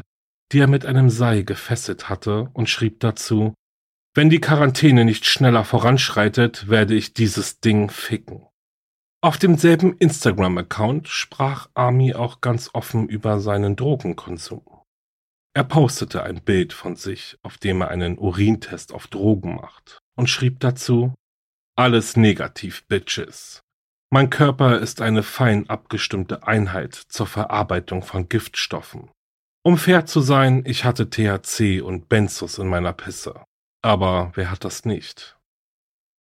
[0.52, 3.52] die er mit einem Seil gefesselt hatte und schrieb dazu,
[4.14, 8.46] wenn die Quarantäne nicht schneller voranschreitet, werde ich dieses Ding ficken.
[9.22, 14.64] Auf demselben Instagram-Account sprach Ami auch ganz offen über seinen Drogenkonsum.
[15.54, 20.28] Er postete ein Bild von sich, auf dem er einen Urintest auf Drogen macht und
[20.28, 21.14] schrieb dazu,
[21.76, 23.62] alles negativ, Bitches.
[24.10, 29.10] Mein Körper ist eine fein abgestimmte Einheit zur Verarbeitung von Giftstoffen.
[29.64, 33.44] Um fair zu sein, ich hatte THC und Benzos in meiner Pisse.
[33.82, 35.36] Aber wer hat das nicht?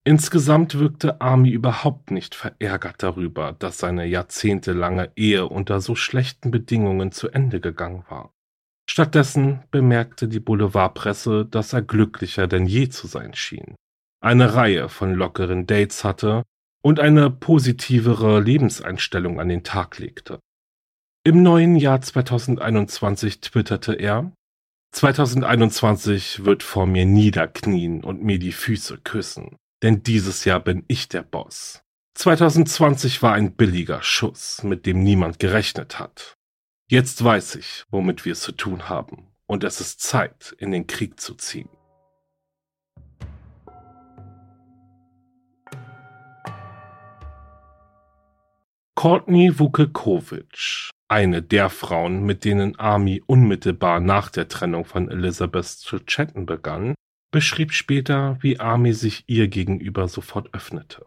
[0.04, 7.12] Insgesamt wirkte Ami überhaupt nicht verärgert darüber, dass seine jahrzehntelange Ehe unter so schlechten Bedingungen
[7.12, 8.34] zu Ende gegangen war.
[8.90, 13.76] Stattdessen bemerkte die Boulevardpresse, dass er glücklicher denn je zu sein schien,
[14.22, 16.44] eine Reihe von lockeren Dates hatte
[16.82, 20.40] und eine positivere Lebenseinstellung an den Tag legte.
[21.24, 24.32] Im neuen Jahr 2021 twitterte er,
[24.92, 31.08] 2021 wird vor mir niederknien und mir die Füße küssen, denn dieses Jahr bin ich
[31.08, 31.82] der Boss.
[32.16, 36.36] 2020 war ein billiger Schuss, mit dem niemand gerechnet hat.
[36.90, 40.88] Jetzt weiß ich, womit wir es zu tun haben, und es ist Zeit, in den
[40.88, 41.70] Krieg zu ziehen.
[48.96, 56.00] Courtney Vukekovic, eine der Frauen, mit denen Army unmittelbar nach der Trennung von Elizabeth zu
[56.00, 56.96] chatten begann,
[57.32, 61.06] beschrieb später, wie Army sich ihr gegenüber sofort öffnete.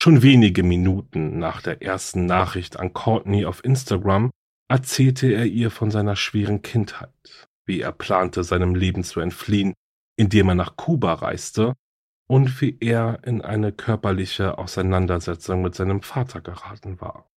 [0.00, 4.30] Schon wenige Minuten nach der ersten Nachricht an Courtney auf Instagram
[4.68, 9.74] erzählte er ihr von seiner schweren Kindheit, wie er plante, seinem Leben zu entfliehen,
[10.16, 11.74] indem er nach Kuba reiste
[12.28, 17.28] und wie er in eine körperliche Auseinandersetzung mit seinem Vater geraten war.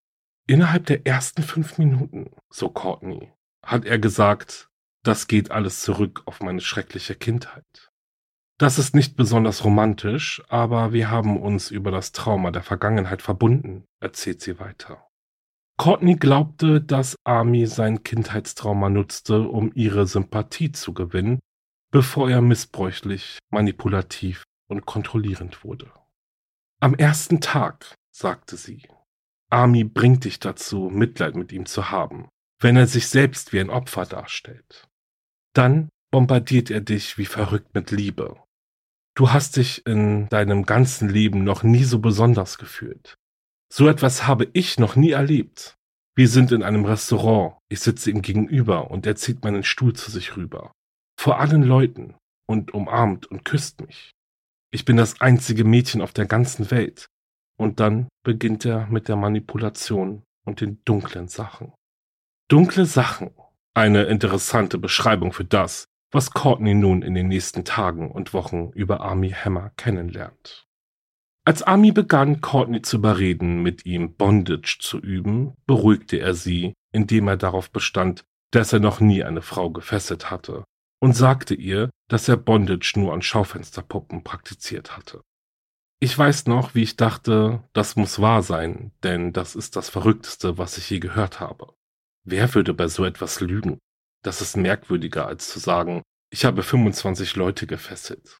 [0.49, 3.31] Innerhalb der ersten fünf Minuten, so Courtney,
[3.63, 4.67] hat er gesagt,
[5.03, 7.91] das geht alles zurück auf meine schreckliche Kindheit.
[8.57, 13.85] Das ist nicht besonders romantisch, aber wir haben uns über das Trauma der Vergangenheit verbunden,
[13.99, 15.05] erzählt sie weiter.
[15.77, 21.37] Courtney glaubte, dass Ami sein Kindheitstrauma nutzte, um ihre Sympathie zu gewinnen,
[21.91, 25.91] bevor er missbräuchlich, manipulativ und kontrollierend wurde.
[26.79, 28.87] Am ersten Tag, sagte sie,
[29.49, 33.69] Ami bringt dich dazu, Mitleid mit ihm zu haben, wenn er sich selbst wie ein
[33.69, 34.87] Opfer darstellt.
[35.53, 38.37] Dann bombardiert er dich wie verrückt mit Liebe.
[39.15, 43.15] Du hast dich in deinem ganzen Leben noch nie so besonders gefühlt.
[43.71, 45.75] So etwas habe ich noch nie erlebt.
[46.15, 50.11] Wir sind in einem Restaurant, ich sitze ihm gegenüber und er zieht meinen Stuhl zu
[50.11, 50.71] sich rüber.
[51.19, 52.15] Vor allen Leuten
[52.47, 54.11] und umarmt und küsst mich.
[54.71, 57.07] Ich bin das einzige Mädchen auf der ganzen Welt.
[57.59, 61.73] Und dann beginnt er mit der Manipulation und den dunklen Sachen.
[62.47, 63.31] Dunkle Sachen.
[63.75, 69.01] Eine interessante Beschreibung für das, was Courtney nun in den nächsten Tagen und Wochen über
[69.01, 70.67] Army Hammer kennenlernt.
[71.45, 77.27] Als Army begann, Courtney zu überreden, mit ihm Bondage zu üben, beruhigte er sie, indem
[77.27, 80.63] er darauf bestand, dass er noch nie eine Frau gefesselt hatte
[81.01, 85.21] und sagte ihr, dass er Bondage nur an Schaufensterpuppen praktiziert hatte.
[86.01, 90.57] Ich weiß noch, wie ich dachte, das muss wahr sein, denn das ist das Verrückteste,
[90.57, 91.73] was ich je gehört habe.
[92.23, 93.79] Wer würde bei so etwas lügen?
[94.23, 98.37] Das ist merkwürdiger, als zu sagen, ich habe 25 Leute gefesselt.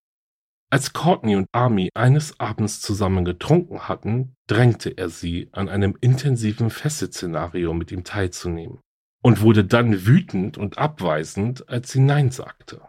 [0.72, 6.70] Als Courtney und Army eines Abends zusammen getrunken hatten, drängte er sie, an einem intensiven
[6.70, 8.80] Fesselszenario mit ihm teilzunehmen
[9.22, 12.88] und wurde dann wütend und abweisend, als sie Nein sagte.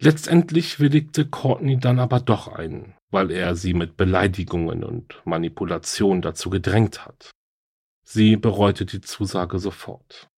[0.00, 6.50] Letztendlich willigte Courtney dann aber doch ein, weil er sie mit Beleidigungen und Manipulation dazu
[6.50, 7.30] gedrängt hat.
[8.04, 10.28] Sie bereute die Zusage sofort.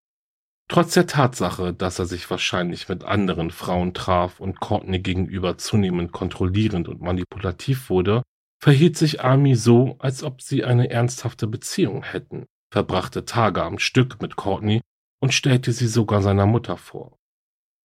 [0.68, 6.12] Trotz der Tatsache, dass er sich wahrscheinlich mit anderen Frauen traf und Courtney gegenüber zunehmend
[6.12, 8.22] kontrollierend und manipulativ wurde,
[8.62, 14.22] verhielt sich Ami so, als ob sie eine ernsthafte Beziehung hätten, verbrachte Tage am Stück
[14.22, 14.80] mit Courtney
[15.20, 17.16] und stellte sie sogar seiner Mutter vor.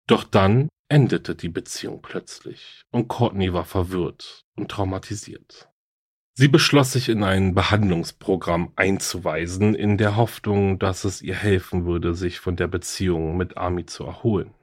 [0.06, 5.70] Doch dann endete die Beziehung plötzlich und Courtney war verwirrt und traumatisiert.
[6.34, 12.14] Sie beschloss sich in ein Behandlungsprogramm einzuweisen, in der Hoffnung, dass es ihr helfen würde,
[12.14, 14.54] sich von der Beziehung mit Ami zu erholen.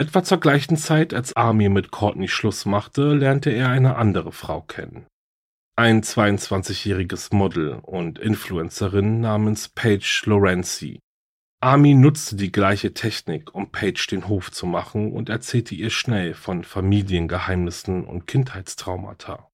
[0.00, 4.62] Etwa zur gleichen Zeit, als Ami mit Courtney Schluss machte, lernte er eine andere Frau
[4.62, 5.06] kennen.
[5.76, 11.00] Ein 22-jähriges Model und Influencerin namens Paige Lorenzi.
[11.60, 16.34] Ami nutzte die gleiche Technik, um Paige den Hof zu machen und erzählte ihr schnell
[16.34, 19.50] von Familiengeheimnissen und Kindheitstraumata.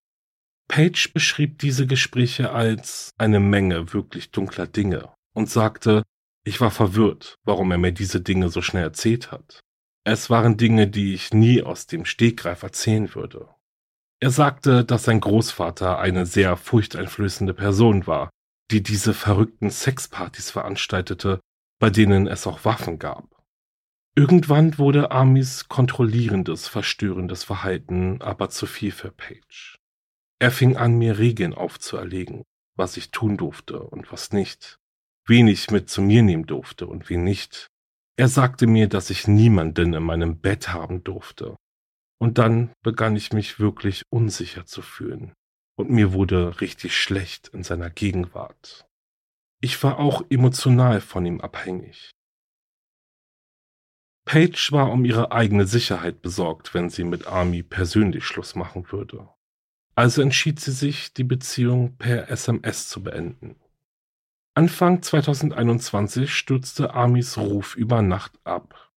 [0.68, 6.02] Paige beschrieb diese Gespräche als eine Menge wirklich dunkler Dinge und sagte,
[6.46, 9.60] ich war verwirrt, warum er mir diese Dinge so schnell erzählt hat.
[10.06, 13.48] Es waren Dinge, die ich nie aus dem Stegreif erzählen würde.
[14.20, 18.28] Er sagte, dass sein Großvater eine sehr furchteinflößende Person war,
[18.70, 21.40] die diese verrückten Sexpartys veranstaltete,
[21.78, 23.42] bei denen es auch Waffen gab.
[24.16, 29.76] Irgendwann wurde Amis kontrollierendes, verstörendes Verhalten aber zu viel für Paige.
[30.38, 32.44] Er fing an, mir Regeln aufzuerlegen,
[32.76, 34.78] was ich tun durfte und was nicht,
[35.26, 37.68] wen ich mit zu mir nehmen durfte und wen nicht,
[38.16, 41.56] er sagte mir, dass ich niemanden in meinem Bett haben durfte.
[42.20, 45.34] Und dann begann ich mich wirklich unsicher zu fühlen.
[45.76, 48.86] Und mir wurde richtig schlecht in seiner Gegenwart.
[49.64, 52.10] Ich war auch emotional von ihm abhängig.
[54.26, 59.26] Paige war um ihre eigene Sicherheit besorgt, wenn sie mit Army persönlich Schluss machen würde.
[59.94, 63.56] Also entschied sie sich, die Beziehung per SMS zu beenden.
[64.54, 68.90] Anfang 2021 stürzte Amis Ruf über Nacht ab.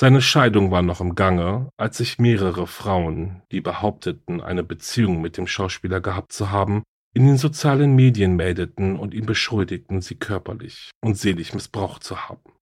[0.00, 5.36] Seine Scheidung war noch im Gange, als sich mehrere Frauen, die behaupteten, eine Beziehung mit
[5.36, 6.82] dem Schauspieler gehabt zu haben,
[7.18, 12.52] in den sozialen Medien meldeten und ihn beschuldigten, sie körperlich und seelisch missbraucht zu haben.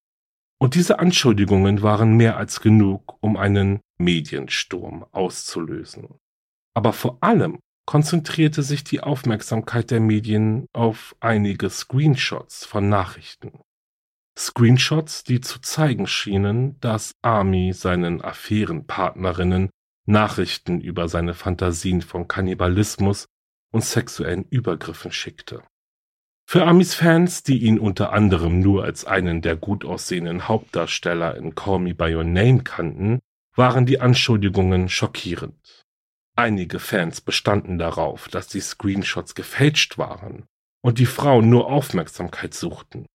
[0.58, 6.14] Und diese Anschuldigungen waren mehr als genug, um einen Mediensturm auszulösen.
[6.74, 13.60] Aber vor allem konzentrierte sich die Aufmerksamkeit der Medien auf einige Screenshots von Nachrichten.
[14.38, 19.68] Screenshots, die zu zeigen schienen, dass Army seinen Affärenpartnerinnen
[20.06, 23.26] Nachrichten über seine Fantasien von Kannibalismus
[23.72, 25.62] und sexuellen Übergriffen schickte.
[26.48, 31.56] Für Amis Fans, die ihn unter anderem nur als einen der gut aussehenden Hauptdarsteller in
[31.56, 33.18] Call Me By Your Name kannten,
[33.56, 35.84] waren die Anschuldigungen schockierend.
[36.36, 40.44] Einige Fans bestanden darauf, dass die Screenshots gefälscht waren
[40.82, 43.06] und die Frauen nur Aufmerksamkeit suchten.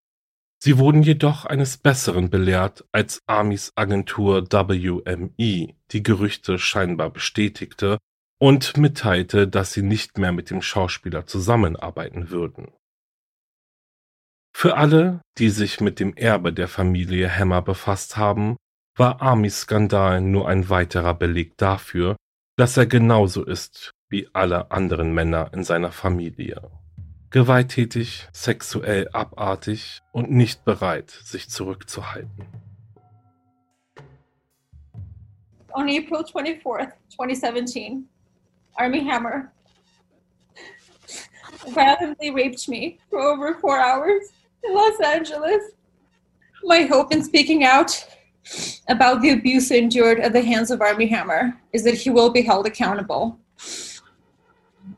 [0.64, 7.98] Sie wurden jedoch eines Besseren belehrt, als Armys Agentur WME die Gerüchte scheinbar bestätigte
[8.42, 12.72] und mitteilte, dass sie nicht mehr mit dem Schauspieler zusammenarbeiten würden.
[14.52, 18.58] Für alle, die sich mit dem Erbe der Familie Hammer befasst haben,
[18.98, 22.16] war Armys Skandal nur ein weiterer Beleg dafür,
[22.58, 26.72] dass er genauso ist wie alle anderen Männer in seiner Familie.
[27.30, 32.48] Gewalttätig, sexuell abartig und nicht bereit, sich zurückzuhalten.
[35.74, 38.10] On April 24th, 2017,
[38.78, 39.52] Army Hammer
[41.70, 44.32] violently raped me for over four hours
[44.64, 45.72] in Los Angeles.
[46.64, 48.06] My hope in speaking out
[48.88, 52.42] about the abuse endured at the hands of Army Hammer is that he will be
[52.42, 53.38] held accountable.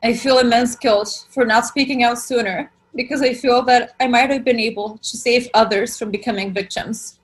[0.01, 4.29] I feel immense guilt for not speaking out sooner because I feel that I might
[4.29, 7.19] have been able to save others from becoming victims.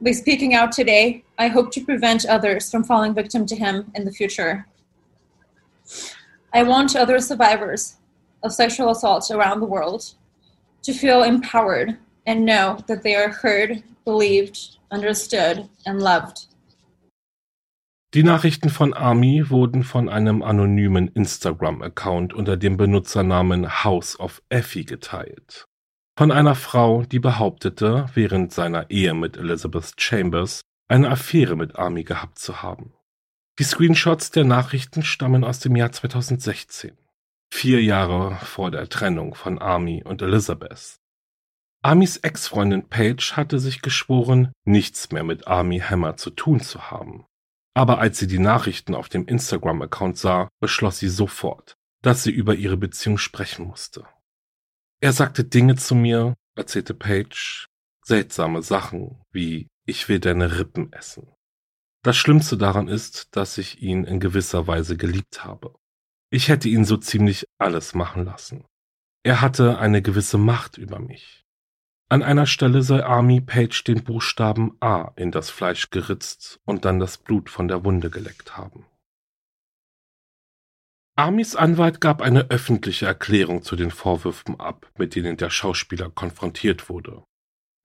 [0.00, 4.04] By speaking out today, I hope to prevent others from falling victim to him in
[4.04, 4.66] the future.
[6.56, 7.96] I want other survivors
[8.42, 10.14] of sexual assault around the world
[10.84, 16.48] to feel empowered and know that they are heard, believed, understood and loved.
[18.14, 24.86] Die Nachrichten von Army wurden von einem anonymen Instagram-Account unter dem Benutzernamen House of Effie
[24.86, 25.66] geteilt.
[26.16, 32.04] Von einer Frau, die behauptete, während seiner Ehe mit Elizabeth Chambers eine Affäre mit Army
[32.04, 32.94] gehabt zu haben.
[33.58, 36.92] Die Screenshots der Nachrichten stammen aus dem Jahr 2016,
[37.50, 40.96] vier Jahre vor der Trennung von Army und Elizabeth.
[41.82, 47.24] Amis Ex-Freundin Paige hatte sich geschworen, nichts mehr mit Army Hammer zu tun zu haben.
[47.72, 52.56] Aber als sie die Nachrichten auf dem Instagram-Account sah, beschloss sie sofort, dass sie über
[52.56, 54.04] ihre Beziehung sprechen musste.
[55.00, 57.66] Er sagte Dinge zu mir, erzählte Paige,
[58.04, 61.32] seltsame Sachen wie ich will deine Rippen essen.
[62.06, 65.74] Das Schlimmste daran ist, dass ich ihn in gewisser Weise geliebt habe.
[66.30, 68.64] Ich hätte ihn so ziemlich alles machen lassen.
[69.24, 71.44] Er hatte eine gewisse Macht über mich.
[72.08, 77.00] An einer Stelle soll Army Page den Buchstaben A in das Fleisch geritzt und dann
[77.00, 78.86] das Blut von der Wunde geleckt haben.
[81.16, 86.88] Armys Anwalt gab eine öffentliche Erklärung zu den Vorwürfen ab, mit denen der Schauspieler konfrontiert
[86.88, 87.24] wurde.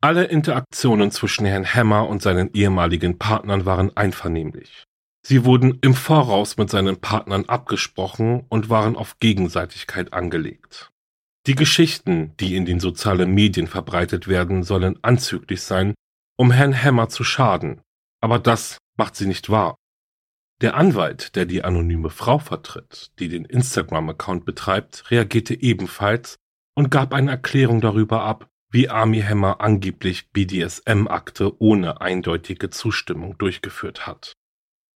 [0.03, 4.85] Alle Interaktionen zwischen Herrn Hammer und seinen ehemaligen Partnern waren einvernehmlich.
[5.23, 10.89] Sie wurden im Voraus mit seinen Partnern abgesprochen und waren auf Gegenseitigkeit angelegt.
[11.45, 15.93] Die Geschichten, die in den sozialen Medien verbreitet werden, sollen anzüglich sein,
[16.35, 17.81] um Herrn Hammer zu schaden,
[18.21, 19.75] aber das macht sie nicht wahr.
[20.61, 26.37] Der Anwalt, der die anonyme Frau vertritt, die den Instagram-Account betreibt, reagierte ebenfalls
[26.75, 34.07] und gab eine Erklärung darüber ab, wie Army Hammer angeblich BDSM-Akte ohne eindeutige Zustimmung durchgeführt
[34.07, 34.33] hat.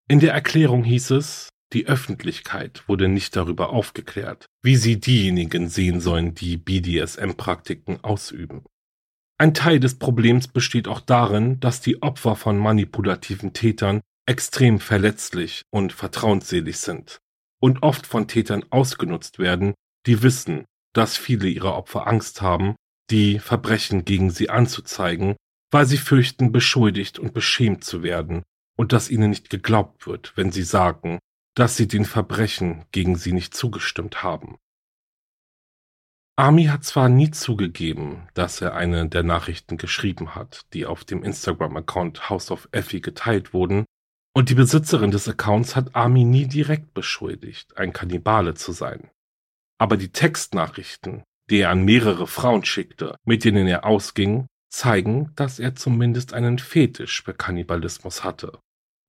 [0.07, 5.99] In der Erklärung hieß es, die Öffentlichkeit wurde nicht darüber aufgeklärt, wie sie diejenigen sehen
[5.99, 8.63] sollen, die BDSM-Praktiken ausüben.
[9.37, 15.63] Ein Teil des Problems besteht auch darin, dass die Opfer von manipulativen Tätern extrem verletzlich
[15.71, 17.19] und vertrauensselig sind
[17.59, 19.73] und oft von Tätern ausgenutzt werden,
[20.05, 22.75] die wissen, dass viele ihrer Opfer Angst haben,
[23.09, 25.35] die Verbrechen gegen sie anzuzeigen,
[25.71, 28.43] weil sie fürchten, beschuldigt und beschämt zu werden
[28.77, 31.19] und dass ihnen nicht geglaubt wird, wenn sie sagen,
[31.55, 34.57] dass sie den Verbrechen gegen sie nicht zugestimmt haben.
[36.37, 41.23] Ami hat zwar nie zugegeben, dass er eine der Nachrichten geschrieben hat, die auf dem
[41.23, 43.85] Instagram-Account House of Effie geteilt wurden,
[44.35, 49.09] und die Besitzerin des Accounts hat Ami nie direkt beschuldigt, ein Kannibale zu sein.
[49.77, 55.59] Aber die Textnachrichten, die er an mehrere Frauen schickte, mit denen er ausging, zeigen, dass
[55.59, 58.59] er zumindest einen Fetisch für Kannibalismus hatte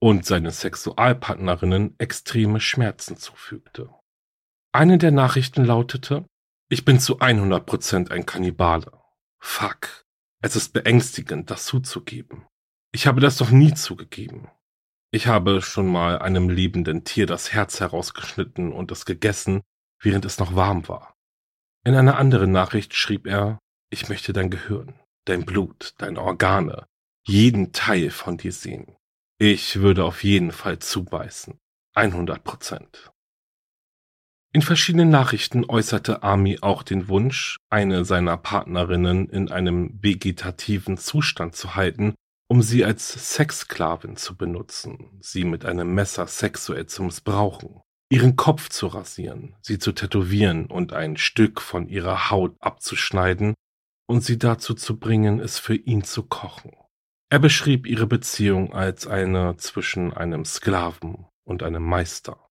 [0.01, 3.91] und seinen Sexualpartnerinnen extreme Schmerzen zufügte.
[4.73, 6.27] Eine der Nachrichten lautete,
[6.69, 8.93] ich bin zu 100% ein Kannibale.
[9.41, 10.05] Fuck.
[10.43, 12.47] Es ist beängstigend, das zuzugeben.
[12.93, 14.49] Ich habe das doch nie zugegeben.
[15.11, 19.63] Ich habe schon mal einem lebenden Tier das Herz herausgeschnitten und es gegessen,
[20.01, 21.16] während es noch warm war.
[21.87, 23.61] In einer anderen Nachricht schrieb er,
[23.93, 26.89] ich möchte dein Gehirn, dein Blut, deine Organe,
[27.29, 28.97] jeden Teil von dir sehen.
[29.39, 31.61] Ich würde auf jeden Fall zubeißen.
[31.95, 33.13] 100 Prozent.
[34.53, 41.55] In verschiedenen Nachrichten äußerte Ami auch den Wunsch, eine seiner Partnerinnen in einem vegetativen Zustand
[41.55, 42.17] zu halten,
[42.49, 48.69] um sie als Sexsklavin zu benutzen, sie mit einem Messer sexuell zu missbrauchen, ihren Kopf
[48.69, 53.55] zu rasieren, sie zu tätowieren und ein Stück von ihrer Haut abzuschneiden
[54.07, 56.73] und sie dazu zu bringen, es für ihn zu kochen.
[57.29, 62.49] Er beschrieb ihre Beziehung als eine zwischen einem Sklaven und einem Meister.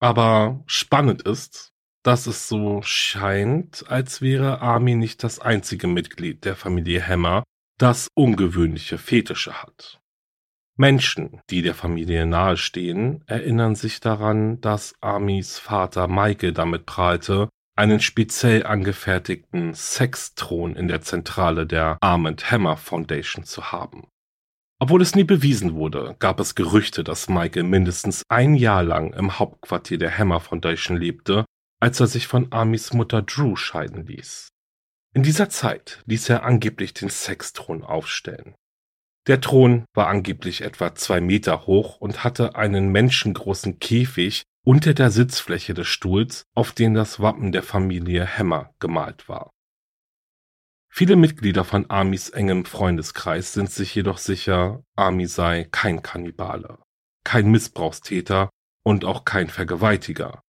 [0.00, 1.72] Aber spannend ist,
[2.04, 7.42] dass es so scheint, als wäre Army nicht das einzige Mitglied der Familie Hammer,
[7.78, 10.00] das ungewöhnliche Fetische hat.
[10.76, 18.00] Menschen, die der Familie nahestehen, erinnern sich daran, dass Armys Vater Michael damit prahlte, einen
[18.00, 24.08] speziell angefertigten Sexthron in der Zentrale der Arm Hammer Foundation zu haben.
[24.78, 29.38] Obwohl es nie bewiesen wurde, gab es Gerüchte, dass Michael mindestens ein Jahr lang im
[29.38, 31.46] Hauptquartier der Hammer Foundation lebte,
[31.80, 34.48] als er sich von Armys Mutter Drew scheiden ließ.
[35.14, 38.54] In dieser Zeit ließ er angeblich den Sexthron aufstellen.
[39.26, 45.10] Der Thron war angeblich etwa zwei Meter hoch und hatte einen menschengroßen Käfig unter der
[45.10, 49.50] Sitzfläche des Stuhls, auf den das Wappen der Familie Hammer gemalt war.
[50.88, 56.78] Viele Mitglieder von Amis engem Freundeskreis sind sich jedoch sicher, Ami sei kein Kannibale,
[57.24, 58.48] kein Missbrauchstäter
[58.82, 60.40] und auch kein Vergewaltiger,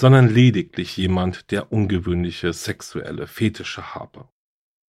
[0.00, 4.28] sondern lediglich jemand, der ungewöhnliche sexuelle Fetische habe.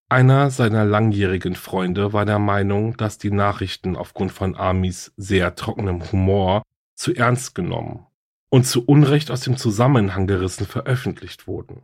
[0.08, 6.12] Einer seiner langjährigen Freunde war der Meinung, dass die Nachrichten aufgrund von Amis sehr trockenem
[6.12, 6.62] Humor
[6.94, 8.06] zu ernst genommen
[8.50, 11.82] und zu Unrecht aus dem Zusammenhang gerissen veröffentlicht wurden.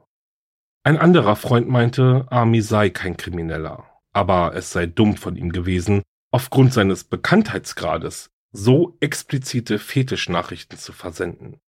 [0.82, 6.02] Ein anderer Freund meinte, Ami sei kein Krimineller, aber es sei dumm von ihm gewesen,
[6.30, 11.60] aufgrund seines Bekanntheitsgrades so explizite Fetischnachrichten zu versenden.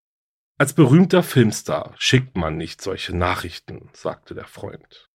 [0.59, 5.11] Als berühmter Filmstar schickt man nicht solche Nachrichten, sagte der Freund.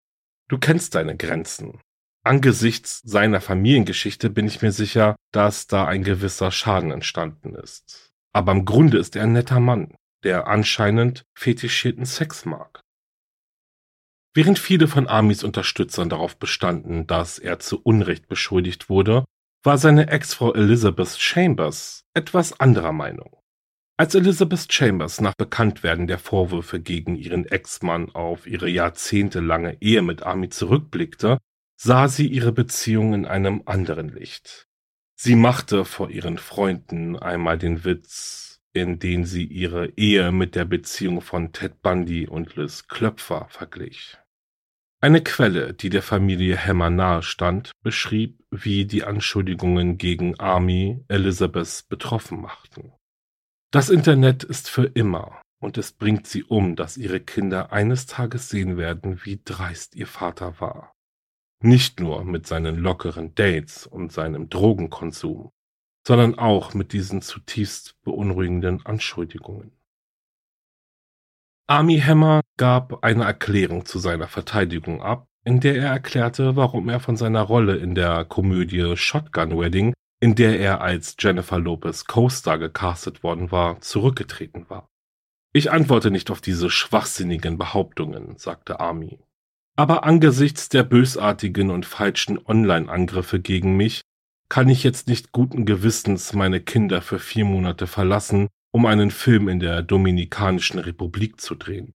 [0.50, 1.80] Du kennst deine Grenzen.
[2.24, 8.52] Angesichts seiner Familiengeschichte bin ich mir sicher, dass da ein gewisser Schaden entstanden ist aber
[8.52, 12.82] im Grunde ist er ein netter Mann, der anscheinend fetischierten Sex mag.
[14.36, 19.26] Während viele von Amis Unterstützern darauf bestanden, dass er zu Unrecht beschuldigt wurde,
[19.64, 23.37] war seine Ex-Frau Elizabeth Chambers etwas anderer Meinung.
[24.00, 30.22] Als Elizabeth Chambers nach Bekanntwerden der Vorwürfe gegen ihren Ex-Mann auf ihre jahrzehntelange Ehe mit
[30.22, 31.40] Army zurückblickte,
[31.82, 34.68] sah sie ihre Beziehung in einem anderen Licht.
[35.16, 40.66] Sie machte vor ihren Freunden einmal den Witz, in den sie ihre Ehe mit der
[40.66, 44.20] Beziehung von Ted Bundy und Liz Klöpfer verglich.
[45.02, 52.42] Eine Quelle, die der Familie Hammer nahestand, beschrieb, wie die Anschuldigungen gegen Army Elizabeth betroffen
[52.42, 52.94] machten.
[53.72, 58.50] Das Internet ist für immer und es bringt sie um, dass ihre Kinder eines Tages
[58.50, 60.94] sehen werden, wie dreist ihr Vater war.
[61.62, 65.52] Nicht nur mit seinen lockeren Dates und seinem Drogenkonsum,
[66.08, 69.72] sondern auch mit diesen zutiefst beunruhigenden Anschuldigungen.
[71.68, 77.02] Army Hammer gab eine Erklärung zu seiner Verteidigung ab, in der er erklärte, warum er
[77.02, 82.58] von seiner Rolle in der Komödie Shotgun Wedding, in der er als Jennifer Lopez Co-Star
[82.58, 84.88] gecastet worden war, zurückgetreten war.
[85.54, 89.20] Ich antworte nicht auf diese schwachsinnigen Behauptungen, sagte Army.
[89.76, 94.02] Aber angesichts der bösartigen und falschen Online-Angriffe gegen mich
[94.50, 98.48] kann ich jetzt nicht guten Gewissens meine Kinder für vier Monate verlassen
[98.78, 101.94] um einen Film in der Dominikanischen Republik zu drehen.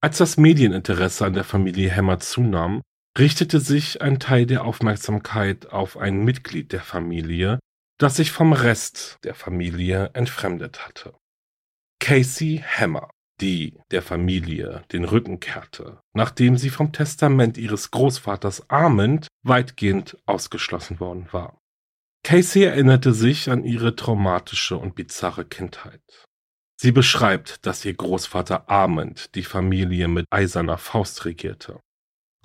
[0.00, 2.82] Als das Medieninteresse an der Familie Hammer zunahm,
[3.18, 7.58] richtete sich ein Teil der Aufmerksamkeit auf ein Mitglied der Familie,
[7.98, 11.14] das sich vom Rest der Familie entfremdet hatte.
[11.98, 13.10] Casey Hammer,
[13.40, 21.00] die der Familie den Rücken kehrte, nachdem sie vom Testament ihres Großvaters Armand weitgehend ausgeschlossen
[21.00, 21.58] worden war.
[22.22, 26.02] Casey erinnerte sich an ihre traumatische und bizarre Kindheit.
[26.78, 31.80] Sie beschreibt, dass ihr Großvater Armand die Familie mit eiserner Faust regierte.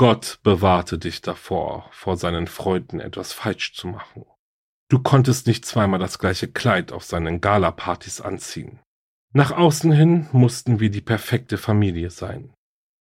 [0.01, 4.25] Gott bewahrte dich davor, vor seinen Freunden etwas falsch zu machen.
[4.89, 8.79] Du konntest nicht zweimal das gleiche Kleid auf seinen Galapartys anziehen.
[9.31, 12.51] Nach außen hin mussten wir die perfekte Familie sein.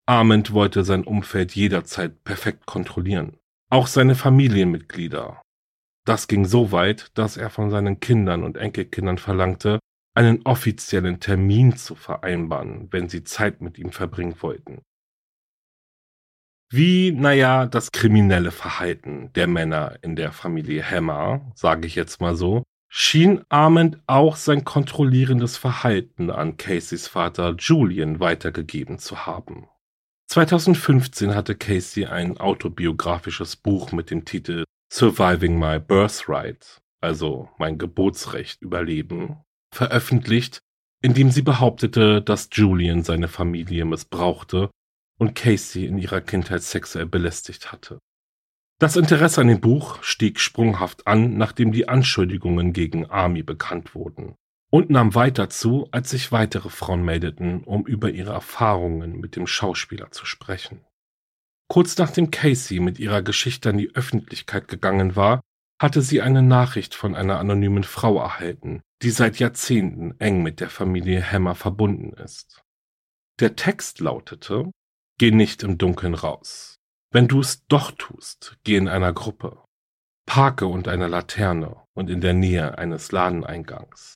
[0.08, 3.38] Armand wollte sein Umfeld jederzeit perfekt kontrollieren.
[3.70, 5.42] Auch seine Familienmitglieder,
[6.06, 9.80] das ging so weit, dass er von seinen Kindern und Enkelkindern verlangte,
[10.18, 14.82] einen offiziellen Termin zu vereinbaren, wenn sie Zeit mit ihm verbringen wollten.
[16.72, 22.36] Wie, naja, das kriminelle Verhalten der Männer in der Familie Hammer, sage ich jetzt mal
[22.36, 29.68] so, schien Armand auch sein kontrollierendes Verhalten an Caseys Vater Julian weitergegeben zu haben.
[30.28, 34.64] 2015 hatte Casey ein autobiografisches Buch mit dem Titel
[34.94, 39.38] Surviving My Birthright, also mein Geburtsrecht überleben,
[39.74, 40.60] veröffentlicht,
[41.02, 44.70] in dem sie behauptete, dass Julian seine Familie missbrauchte
[45.20, 48.00] und Casey in ihrer Kindheit sexuell belästigt hatte.
[48.80, 54.36] Das Interesse an dem Buch stieg sprunghaft an, nachdem die Anschuldigungen gegen Army bekannt wurden
[54.72, 59.48] und nahm weiter zu, als sich weitere Frauen meldeten, um über ihre Erfahrungen mit dem
[59.48, 60.86] Schauspieler zu sprechen.
[61.68, 65.42] Kurz nachdem Casey mit ihrer Geschichte an die Öffentlichkeit gegangen war,
[65.82, 70.70] hatte sie eine Nachricht von einer anonymen Frau erhalten, die seit Jahrzehnten eng mit der
[70.70, 72.62] Familie Hammer verbunden ist.
[73.40, 74.72] Der Text lautete
[75.20, 76.80] Geh nicht im Dunkeln raus.
[77.12, 79.62] Wenn du es doch tust, geh in einer Gruppe.
[80.26, 84.16] Parke unter einer Laterne und in der Nähe eines Ladeneingangs.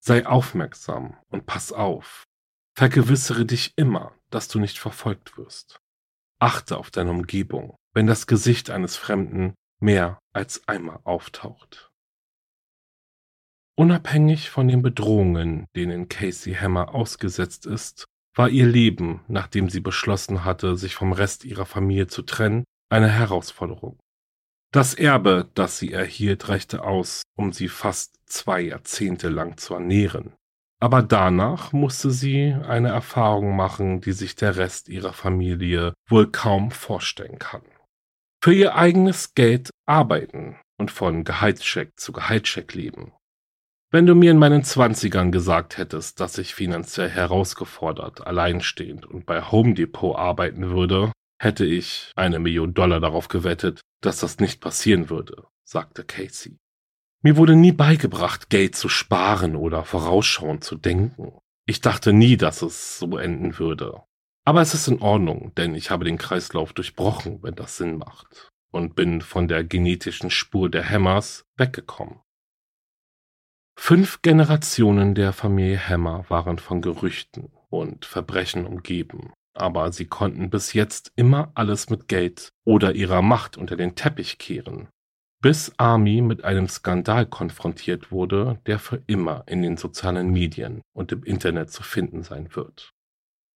[0.00, 2.24] Sei aufmerksam und pass auf.
[2.74, 5.80] Vergewissere dich immer, dass du nicht verfolgt wirst.
[6.38, 11.90] Achte auf deine Umgebung, wenn das Gesicht eines Fremden mehr als einmal auftaucht.
[13.76, 20.44] Unabhängig von den Bedrohungen, denen Casey Hammer ausgesetzt ist, war ihr Leben, nachdem sie beschlossen
[20.44, 23.98] hatte, sich vom Rest ihrer Familie zu trennen, eine Herausforderung.
[24.72, 30.34] Das Erbe, das sie erhielt, reichte aus, um sie fast zwei Jahrzehnte lang zu ernähren.
[30.80, 36.70] Aber danach musste sie eine Erfahrung machen, die sich der Rest ihrer Familie wohl kaum
[36.70, 37.62] vorstellen kann.
[38.42, 43.12] Für ihr eigenes Geld arbeiten und von Gehaltscheck zu Gehaltscheck leben.
[43.90, 49.40] Wenn du mir in meinen Zwanzigern gesagt hättest, dass ich finanziell herausgefordert, alleinstehend und bei
[49.40, 51.10] Home Depot arbeiten würde,
[51.40, 56.58] hätte ich eine Million Dollar darauf gewettet, dass das nicht passieren würde, sagte Casey.
[57.22, 61.38] Mir wurde nie beigebracht, Geld zu sparen oder vorausschauend zu denken.
[61.64, 64.02] Ich dachte nie, dass es so enden würde.
[64.44, 68.50] Aber es ist in Ordnung, denn ich habe den Kreislauf durchbrochen, wenn das Sinn macht,
[68.70, 72.20] und bin von der genetischen Spur der Hammers weggekommen.
[73.78, 80.74] Fünf Generationen der Familie Hammer waren von Gerüchten und Verbrechen umgeben, aber sie konnten bis
[80.74, 84.88] jetzt immer alles mit Geld oder ihrer Macht unter den Teppich kehren
[85.40, 91.12] bis Army mit einem Skandal konfrontiert wurde, der für immer in den sozialen Medien und
[91.12, 92.92] im Internet zu finden sein wird.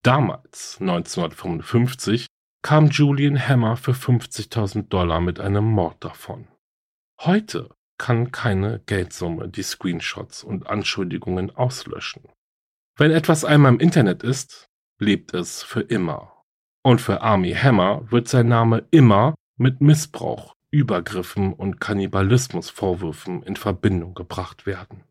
[0.03, 2.27] Damals, 1955,
[2.63, 6.47] kam Julian Hammer für 50.000 Dollar mit einem Mord davon.
[7.21, 7.71] Heute
[8.03, 12.25] kann keine Geldsumme die Screenshots und Anschuldigungen auslöschen.
[12.99, 14.67] Wenn etwas einmal im Internet ist,
[14.99, 16.43] lebt es für immer.
[16.83, 24.15] Und für Army Hammer wird sein Name immer mit Missbrauch, Übergriffen und Kannibalismusvorwürfen in Verbindung
[24.15, 25.05] gebracht werden.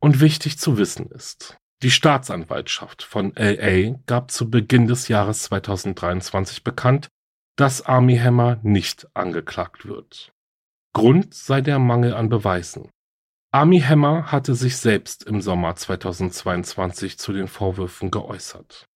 [0.00, 6.64] Und wichtig zu wissen ist, die Staatsanwaltschaft von LA gab zu Beginn des Jahres 2023
[6.64, 7.06] bekannt,
[7.54, 10.33] dass Army Hammer nicht angeklagt wird.
[10.94, 12.88] Grund sei der Mangel an Beweisen.
[13.52, 18.86] Army Hammer hatte sich selbst im Sommer 2022 zu den Vorwürfen geäußert.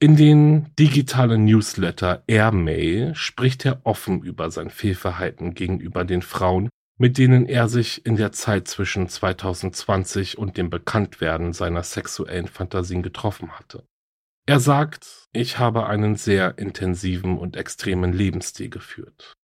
[0.00, 7.18] In den digitalen Newsletter Airmail spricht er offen über sein Fehlverhalten gegenüber den Frauen, mit
[7.18, 13.58] denen er sich in der Zeit zwischen 2020 und dem Bekanntwerden seiner sexuellen Fantasien getroffen
[13.58, 13.84] hatte.
[14.46, 19.34] Er sagt, ich habe einen sehr intensiven und extremen Lebensstil geführt.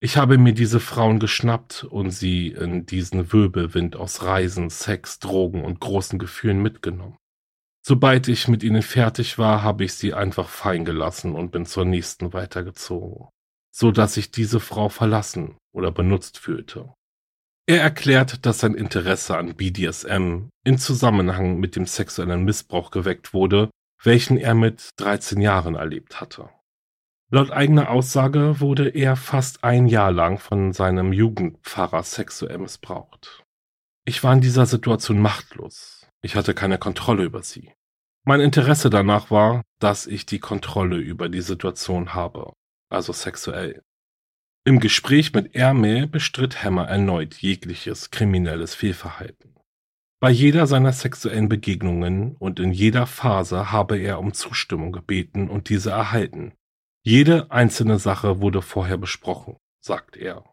[0.00, 5.64] Ich habe mir diese Frauen geschnappt und sie in diesen Wirbelwind aus Reisen, Sex, Drogen
[5.64, 7.16] und großen Gefühlen mitgenommen.
[7.84, 11.84] Sobald ich mit ihnen fertig war, habe ich sie einfach fallen gelassen und bin zur
[11.84, 13.28] nächsten weitergezogen,
[13.74, 16.92] so dass ich diese Frau verlassen oder benutzt fühlte.
[17.66, 23.68] Er erklärt, dass sein Interesse an BDSM in Zusammenhang mit dem sexuellen Missbrauch geweckt wurde,
[24.02, 26.50] welchen er mit 13 Jahren erlebt hatte.
[27.30, 33.44] Laut eigener Aussage wurde er fast ein Jahr lang von seinem Jugendpfarrer sexuell missbraucht.
[34.06, 36.06] Ich war in dieser Situation machtlos.
[36.22, 37.74] Ich hatte keine Kontrolle über sie.
[38.24, 42.54] Mein Interesse danach war, dass ich die Kontrolle über die Situation habe,
[42.88, 43.82] also sexuell.
[44.64, 49.54] Im Gespräch mit Ermel bestritt Hammer erneut jegliches kriminelles Fehlverhalten.
[50.20, 55.68] Bei jeder seiner sexuellen Begegnungen und in jeder Phase habe er um Zustimmung gebeten und
[55.68, 56.54] diese erhalten.
[57.08, 60.44] Jede einzelne Sache wurde vorher besprochen, sagt er.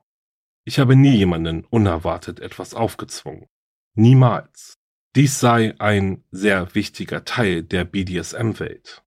[0.64, 3.48] Ich habe nie jemanden unerwartet etwas aufgezwungen.
[3.94, 4.76] Niemals.
[5.18, 9.04] Dies sei ein sehr wichtiger Teil der BDSM-Welt.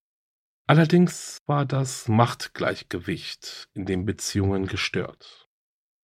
[0.67, 5.49] Allerdings war das Machtgleichgewicht in den Beziehungen gestört.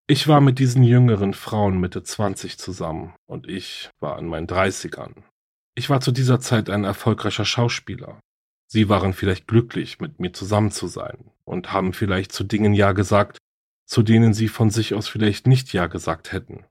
[0.06, 5.12] Ich war mit diesen jüngeren Frauen Mitte 20 zusammen und ich war in meinen 30ern.
[5.74, 8.18] Ich war zu dieser Zeit ein erfolgreicher Schauspieler.
[8.74, 12.92] Sie waren vielleicht glücklich, mit mir zusammen zu sein und haben vielleicht zu Dingen Ja
[12.92, 13.38] gesagt,
[13.86, 16.66] zu denen sie von sich aus vielleicht nicht Ja gesagt hätten.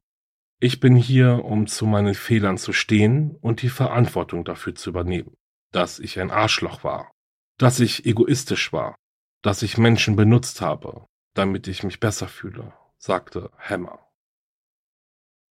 [0.60, 5.34] Ich bin hier, um zu meinen Fehlern zu stehen und die Verantwortung dafür zu übernehmen,
[5.72, 7.10] dass ich ein Arschloch war
[7.58, 8.96] dass ich egoistisch war,
[9.42, 14.00] dass ich Menschen benutzt habe, damit ich mich besser fühle, sagte Hammer.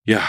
[0.05, 0.21] Ja,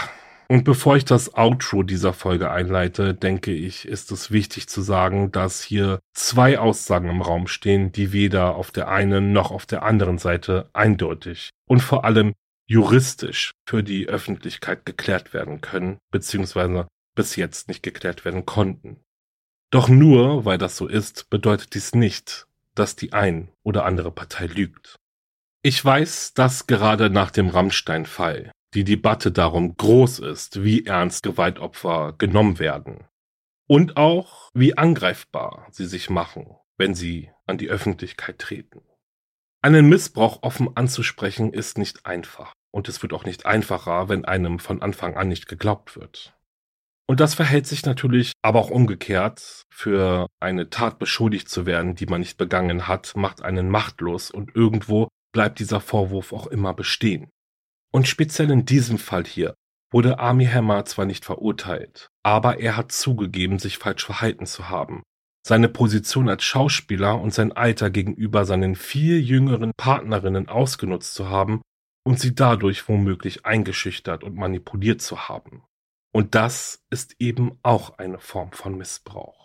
[0.47, 5.31] und bevor ich das Outro dieser Folge einleite, denke ich, ist es wichtig zu sagen,
[5.31, 9.83] dass hier zwei Aussagen im Raum stehen, die weder auf der einen noch auf der
[9.83, 12.33] anderen Seite eindeutig und vor allem
[12.67, 19.01] juristisch für die Öffentlichkeit geklärt werden können, beziehungsweise bis jetzt nicht geklärt werden konnten.
[19.71, 24.45] Doch nur weil das so ist, bedeutet dies nicht, dass die ein oder andere Partei
[24.47, 24.97] lügt.
[25.63, 32.13] Ich weiß, dass gerade nach dem Rammstein-Fall die Debatte darum groß ist, wie ernst Gewaltopfer
[32.17, 33.05] genommen werden.
[33.67, 38.81] Und auch, wie angreifbar sie sich machen, wenn sie an die Öffentlichkeit treten.
[39.61, 42.53] Einen Missbrauch offen anzusprechen ist nicht einfach.
[42.71, 46.35] Und es wird auch nicht einfacher, wenn einem von Anfang an nicht geglaubt wird.
[47.07, 49.63] Und das verhält sich natürlich aber auch umgekehrt.
[49.71, 54.55] Für eine Tat beschuldigt zu werden, die man nicht begangen hat, macht einen machtlos und
[54.55, 57.29] irgendwo bleibt dieser Vorwurf auch immer bestehen.
[57.95, 59.55] Und speziell in diesem Fall hier
[59.89, 65.01] wurde Army Hammer zwar nicht verurteilt, aber er hat zugegeben, sich falsch verhalten zu haben.
[65.47, 71.61] Seine Position als Schauspieler und sein Alter gegenüber seinen viel jüngeren Partnerinnen ausgenutzt zu haben
[72.05, 75.63] und sie dadurch womöglich eingeschüchtert und manipuliert zu haben.
[76.13, 79.44] Und das ist eben auch eine Form von Missbrauch.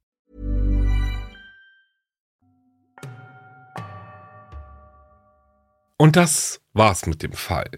[6.01, 7.69] Und das war's mit dem Fall.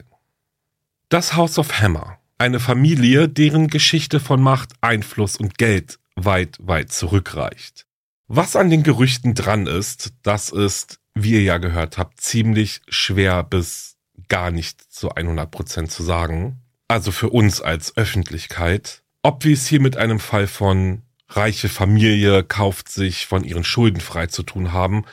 [1.09, 6.93] Das House of Hammer, eine Familie, deren Geschichte von Macht, Einfluss und Geld weit, weit
[6.93, 7.86] zurückreicht.
[8.30, 13.43] Was an den Gerüchten dran ist, das ist, wie ihr ja gehört habt, ziemlich schwer
[13.43, 13.97] bis
[14.30, 16.61] gar nicht zu 100 Prozent zu sagen.
[16.88, 19.03] Also für uns als Öffentlichkeit.
[19.21, 23.99] Ob wir es hier mit einem Fall von reiche Familie kauft sich von ihren Schulden
[23.99, 25.03] frei zu tun haben,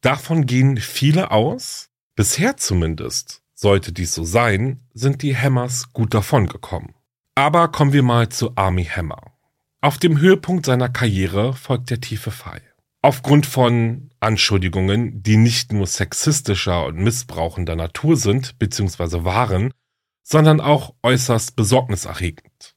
[0.00, 1.88] davon gehen viele aus.
[2.22, 6.94] Bisher zumindest, sollte dies so sein, sind die Hammers gut davon gekommen.
[7.34, 9.32] Aber kommen wir mal zu Army Hammer.
[9.80, 12.62] Auf dem Höhepunkt seiner Karriere folgt der tiefe Fall.
[13.02, 19.24] Aufgrund von Anschuldigungen, die nicht nur sexistischer und missbrauchender Natur sind bzw.
[19.24, 19.74] waren,
[20.22, 22.76] sondern auch äußerst besorgniserregend.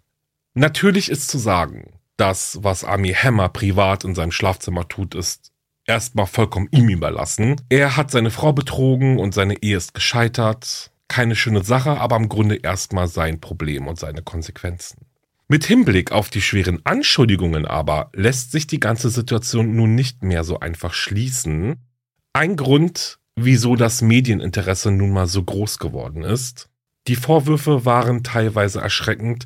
[0.55, 5.51] Natürlich ist zu sagen, das, was Army Hammer privat in seinem Schlafzimmer tut, ist
[5.85, 7.55] erstmal vollkommen ihm überlassen.
[7.69, 10.91] Er hat seine Frau betrogen und seine Ehe ist gescheitert.
[11.07, 15.05] Keine schöne Sache, aber im Grunde erstmal sein Problem und seine Konsequenzen.
[15.47, 20.43] Mit Hinblick auf die schweren Anschuldigungen aber lässt sich die ganze Situation nun nicht mehr
[20.43, 21.75] so einfach schließen.
[22.33, 26.69] Ein Grund, wieso das Medieninteresse nun mal so groß geworden ist.
[27.07, 29.45] Die Vorwürfe waren teilweise erschreckend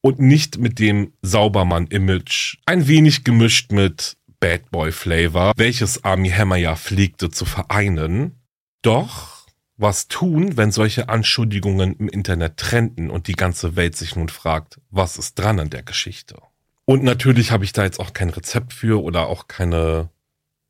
[0.00, 6.56] und nicht mit dem Saubermann-Image, ein wenig gemischt mit Bad Boy Flavor, welches Army Hammer
[6.56, 8.40] ja pflegte zu vereinen.
[8.82, 14.28] Doch was tun, wenn solche Anschuldigungen im Internet trenden und die ganze Welt sich nun
[14.28, 16.38] fragt, was ist dran an der Geschichte?
[16.84, 20.10] Und natürlich habe ich da jetzt auch kein Rezept für oder auch keine,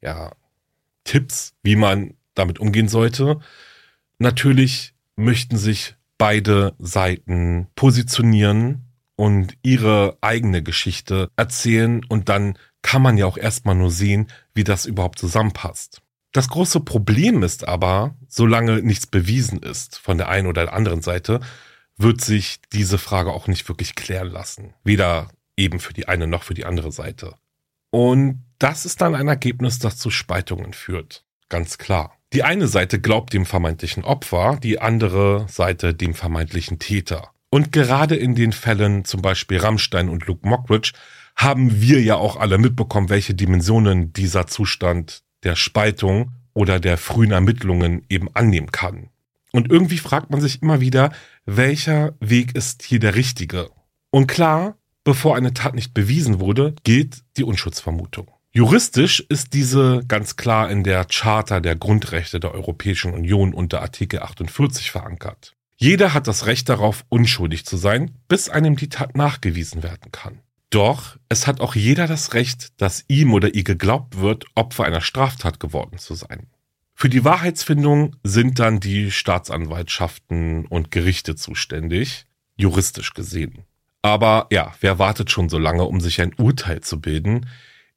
[0.00, 0.32] ja,
[1.04, 3.40] Tipps, wie man damit umgehen sollte.
[4.18, 8.84] Natürlich möchten sich beide Seiten positionieren
[9.16, 14.64] und ihre eigene Geschichte erzählen und dann kann man ja auch erstmal nur sehen, wie
[14.64, 16.00] das überhaupt zusammenpasst.
[16.32, 21.02] Das große Problem ist aber, solange nichts bewiesen ist von der einen oder der anderen
[21.02, 21.40] Seite,
[21.96, 24.74] wird sich diese Frage auch nicht wirklich klären lassen.
[24.84, 27.34] Weder eben für die eine noch für die andere Seite.
[27.90, 31.24] Und das ist dann ein Ergebnis, das zu Spaltungen führt.
[31.48, 32.16] Ganz klar.
[32.32, 37.30] Die eine Seite glaubt dem vermeintlichen Opfer, die andere Seite dem vermeintlichen Täter.
[37.50, 40.92] Und gerade in den Fällen zum Beispiel Rammstein und Luke Mockridge
[41.42, 47.30] haben wir ja auch alle mitbekommen, welche Dimensionen dieser Zustand der Spaltung oder der frühen
[47.30, 49.08] Ermittlungen eben annehmen kann.
[49.52, 51.12] Und irgendwie fragt man sich immer wieder,
[51.46, 53.70] welcher Weg ist hier der richtige?
[54.10, 58.30] Und klar, bevor eine Tat nicht bewiesen wurde, gilt die Unschuldsvermutung.
[58.52, 64.20] Juristisch ist diese ganz klar in der Charta der Grundrechte der Europäischen Union unter Artikel
[64.20, 65.54] 48 verankert.
[65.76, 70.40] Jeder hat das Recht darauf, unschuldig zu sein, bis einem die Tat nachgewiesen werden kann.
[70.70, 75.00] Doch es hat auch jeder das Recht, dass ihm oder ihr geglaubt wird, Opfer einer
[75.00, 76.46] Straftat geworden zu sein.
[76.94, 83.64] Für die Wahrheitsfindung sind dann die Staatsanwaltschaften und Gerichte zuständig, juristisch gesehen.
[84.02, 87.46] Aber ja, wer wartet schon so lange, um sich ein Urteil zu bilden?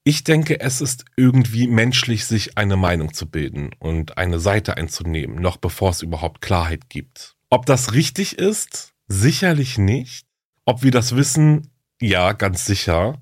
[0.06, 5.42] Ich denke, es ist irgendwie menschlich, sich eine Meinung zu bilden und eine Seite einzunehmen,
[5.42, 7.36] noch bevor es überhaupt Klarheit gibt.
[7.50, 8.94] Ob das richtig ist?
[9.08, 10.26] Sicherlich nicht.
[10.66, 11.73] Ob wir das wissen?
[12.02, 13.22] Ja, ganz sicher.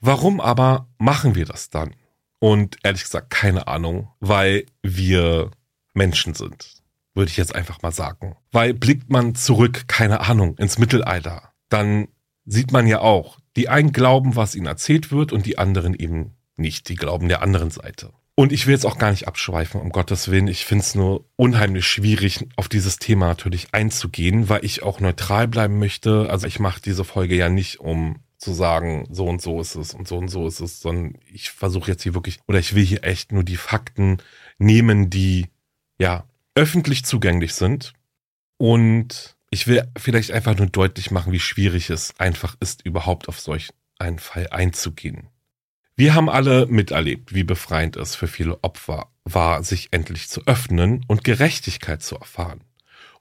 [0.00, 1.94] Warum aber machen wir das dann?
[2.38, 5.50] Und ehrlich gesagt, keine Ahnung, weil wir
[5.92, 6.82] Menschen sind,
[7.14, 8.36] würde ich jetzt einfach mal sagen.
[8.50, 12.08] Weil blickt man zurück, keine Ahnung, ins Mittelalter, dann
[12.46, 16.36] sieht man ja auch, die einen glauben, was ihnen erzählt wird und die anderen eben
[16.56, 16.88] nicht.
[16.88, 18.12] Die glauben der anderen Seite.
[18.40, 20.48] Und ich will jetzt auch gar nicht abschweifen, um Gottes Willen.
[20.48, 25.46] Ich finde es nur unheimlich schwierig, auf dieses Thema natürlich einzugehen, weil ich auch neutral
[25.46, 26.30] bleiben möchte.
[26.30, 29.92] Also ich mache diese Folge ja nicht, um zu sagen, so und so ist es
[29.92, 32.82] und so und so ist es, sondern ich versuche jetzt hier wirklich, oder ich will
[32.82, 34.22] hier echt nur die Fakten
[34.56, 35.48] nehmen, die
[35.98, 36.24] ja
[36.54, 37.92] öffentlich zugänglich sind.
[38.56, 43.38] Und ich will vielleicht einfach nur deutlich machen, wie schwierig es einfach ist, überhaupt auf
[43.38, 43.68] solch
[43.98, 45.28] einen Fall einzugehen.
[45.96, 51.04] Wir haben alle miterlebt, wie befreiend es für viele Opfer war, sich endlich zu öffnen
[51.08, 52.64] und Gerechtigkeit zu erfahren.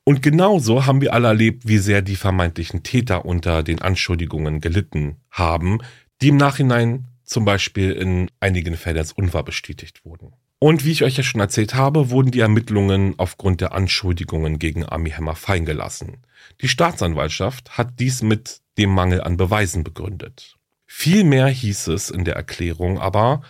[0.04, 5.18] Und genauso haben wir alle erlebt, wie sehr die vermeintlichen Täter unter den Anschuldigungen gelitten
[5.30, 5.80] haben,
[6.22, 10.34] die im Nachhinein zum Beispiel in einigen Fällen als unwahr bestätigt wurden.
[10.58, 14.86] Und wie ich euch ja schon erzählt habe, wurden die Ermittlungen aufgrund der Anschuldigungen gegen
[14.86, 16.18] Ami Hammer fallen gelassen.
[16.62, 20.58] Die Staatsanwaltschaft hat dies mit dem Mangel an Beweisen begründet.
[20.92, 23.42] Vielmehr hieß es in der Erklärung aber,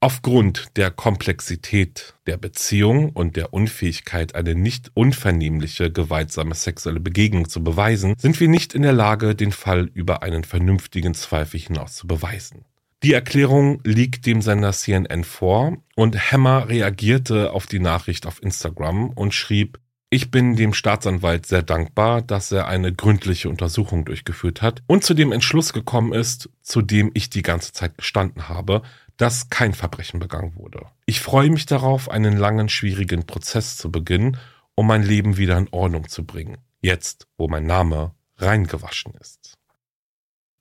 [0.00, 7.62] aufgrund der Komplexität der Beziehung und der Unfähigkeit, eine nicht unvernehmliche gewaltsame sexuelle Begegnung zu
[7.62, 12.08] beweisen, sind wir nicht in der Lage, den Fall über einen vernünftigen Zweifel hinaus zu
[12.08, 12.64] beweisen.
[13.04, 19.10] Die Erklärung liegt dem Sender CNN vor und Hammer reagierte auf die Nachricht auf Instagram
[19.10, 19.78] und schrieb,
[20.12, 25.14] Ich bin dem Staatsanwalt sehr dankbar, dass er eine gründliche Untersuchung durchgeführt hat und zu
[25.14, 28.82] dem Entschluss gekommen ist, zu dem ich die ganze Zeit gestanden habe,
[29.16, 30.84] dass kein Verbrechen begangen wurde.
[31.06, 34.36] Ich freue mich darauf, einen langen, schwierigen Prozess zu beginnen,
[34.74, 36.58] um mein Leben wieder in Ordnung zu bringen.
[36.80, 39.54] Jetzt, wo mein Name reingewaschen ist.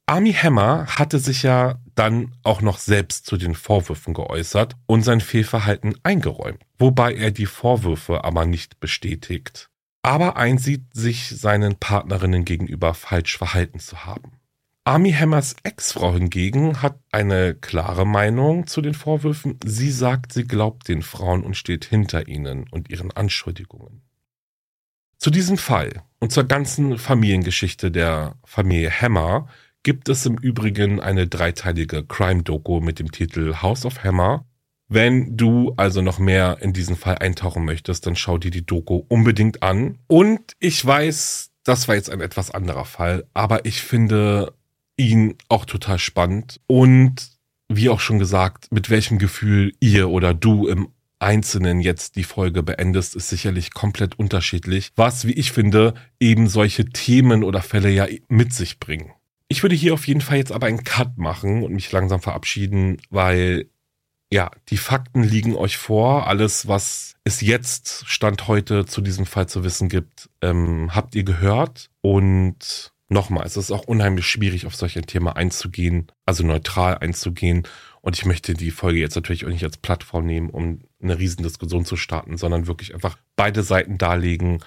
[0.05, 5.19] Army Hammer hatte sich ja dann auch noch selbst zu den Vorwürfen geäußert und sein
[5.19, 9.69] Fehlverhalten eingeräumt, wobei er die Vorwürfe aber nicht bestätigt,
[10.01, 14.39] aber einsieht, sich seinen Partnerinnen gegenüber falsch verhalten zu haben.
[14.85, 19.59] Army Hammers Ex-Frau hingegen hat eine klare Meinung zu den Vorwürfen.
[19.63, 24.01] Sie sagt, sie glaubt den Frauen und steht hinter ihnen und ihren Anschuldigungen.
[25.17, 29.49] Zu diesem Fall und zur ganzen Familiengeschichte der Familie Hammer
[29.83, 34.45] gibt es im Übrigen eine dreiteilige Crime-Doku mit dem Titel House of Hammer.
[34.87, 39.03] Wenn du also noch mehr in diesen Fall eintauchen möchtest, dann schau dir die Doku
[39.07, 39.99] unbedingt an.
[40.07, 44.53] Und ich weiß, das war jetzt ein etwas anderer Fall, aber ich finde
[44.97, 46.59] ihn auch total spannend.
[46.65, 47.29] Und
[47.69, 52.63] wie auch schon gesagt, mit welchem Gefühl ihr oder du im Einzelnen jetzt die Folge
[52.63, 58.07] beendest, ist sicherlich komplett unterschiedlich, was, wie ich finde, eben solche Themen oder Fälle ja
[58.29, 59.11] mit sich bringen.
[59.49, 63.01] Ich würde hier auf jeden Fall jetzt aber einen Cut machen und mich langsam verabschieden,
[63.09, 63.67] weil
[64.31, 66.27] ja, die Fakten liegen euch vor.
[66.27, 71.23] Alles, was es jetzt Stand heute zu diesem Fall zu wissen gibt, ähm, habt ihr
[71.23, 71.89] gehört.
[72.01, 77.67] Und nochmal, es ist auch unheimlich schwierig, auf solch ein Thema einzugehen, also neutral einzugehen.
[78.01, 81.85] Und ich möchte die Folge jetzt natürlich auch nicht als Plattform nehmen, um eine Riesendiskussion
[81.85, 84.63] zu starten, sondern wirklich einfach beide Seiten darlegen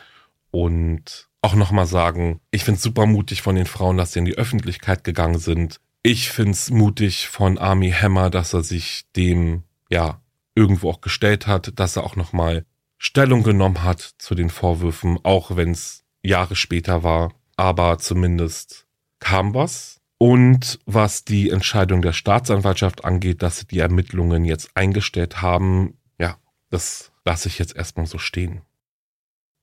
[0.50, 4.24] und auch nochmal sagen, ich finde es super mutig von den Frauen, dass sie in
[4.24, 5.80] die Öffentlichkeit gegangen sind.
[6.04, 10.20] Ich finde es mutig von Army Hammer, dass er sich dem, ja,
[10.54, 12.64] irgendwo auch gestellt hat, dass er auch nochmal
[12.98, 17.32] Stellung genommen hat zu den Vorwürfen, auch wenn es Jahre später war.
[17.56, 18.86] Aber zumindest
[19.18, 20.00] kam was.
[20.18, 26.36] Und was die Entscheidung der Staatsanwaltschaft angeht, dass sie die Ermittlungen jetzt eingestellt haben, ja,
[26.70, 28.62] das lasse ich jetzt erstmal so stehen.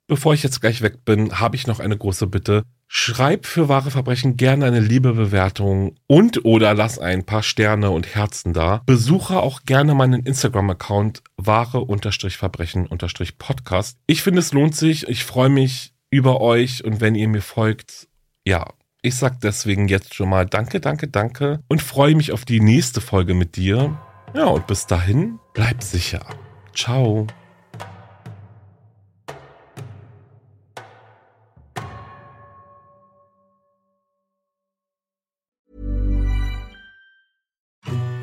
[0.10, 2.64] Bevor ich jetzt gleich weg bin, habe ich noch eine große Bitte.
[2.88, 8.16] Schreib für wahre Verbrechen gerne eine liebe Bewertung und oder lass ein paar Sterne und
[8.16, 8.82] Herzen da.
[8.88, 14.00] Besuche auch gerne meinen Instagram-Account wahre-verbrechen-podcast.
[14.08, 15.08] Ich finde es lohnt sich.
[15.08, 18.08] Ich freue mich über euch und wenn ihr mir folgt,
[18.48, 18.66] ja,
[19.04, 23.00] ich sag deswegen jetzt schon mal danke, danke, danke und freue mich auf die nächste
[23.00, 23.96] Folge mit dir.
[24.34, 26.26] Ja, und bis dahin, bleib sicher.
[26.76, 27.28] Ciao.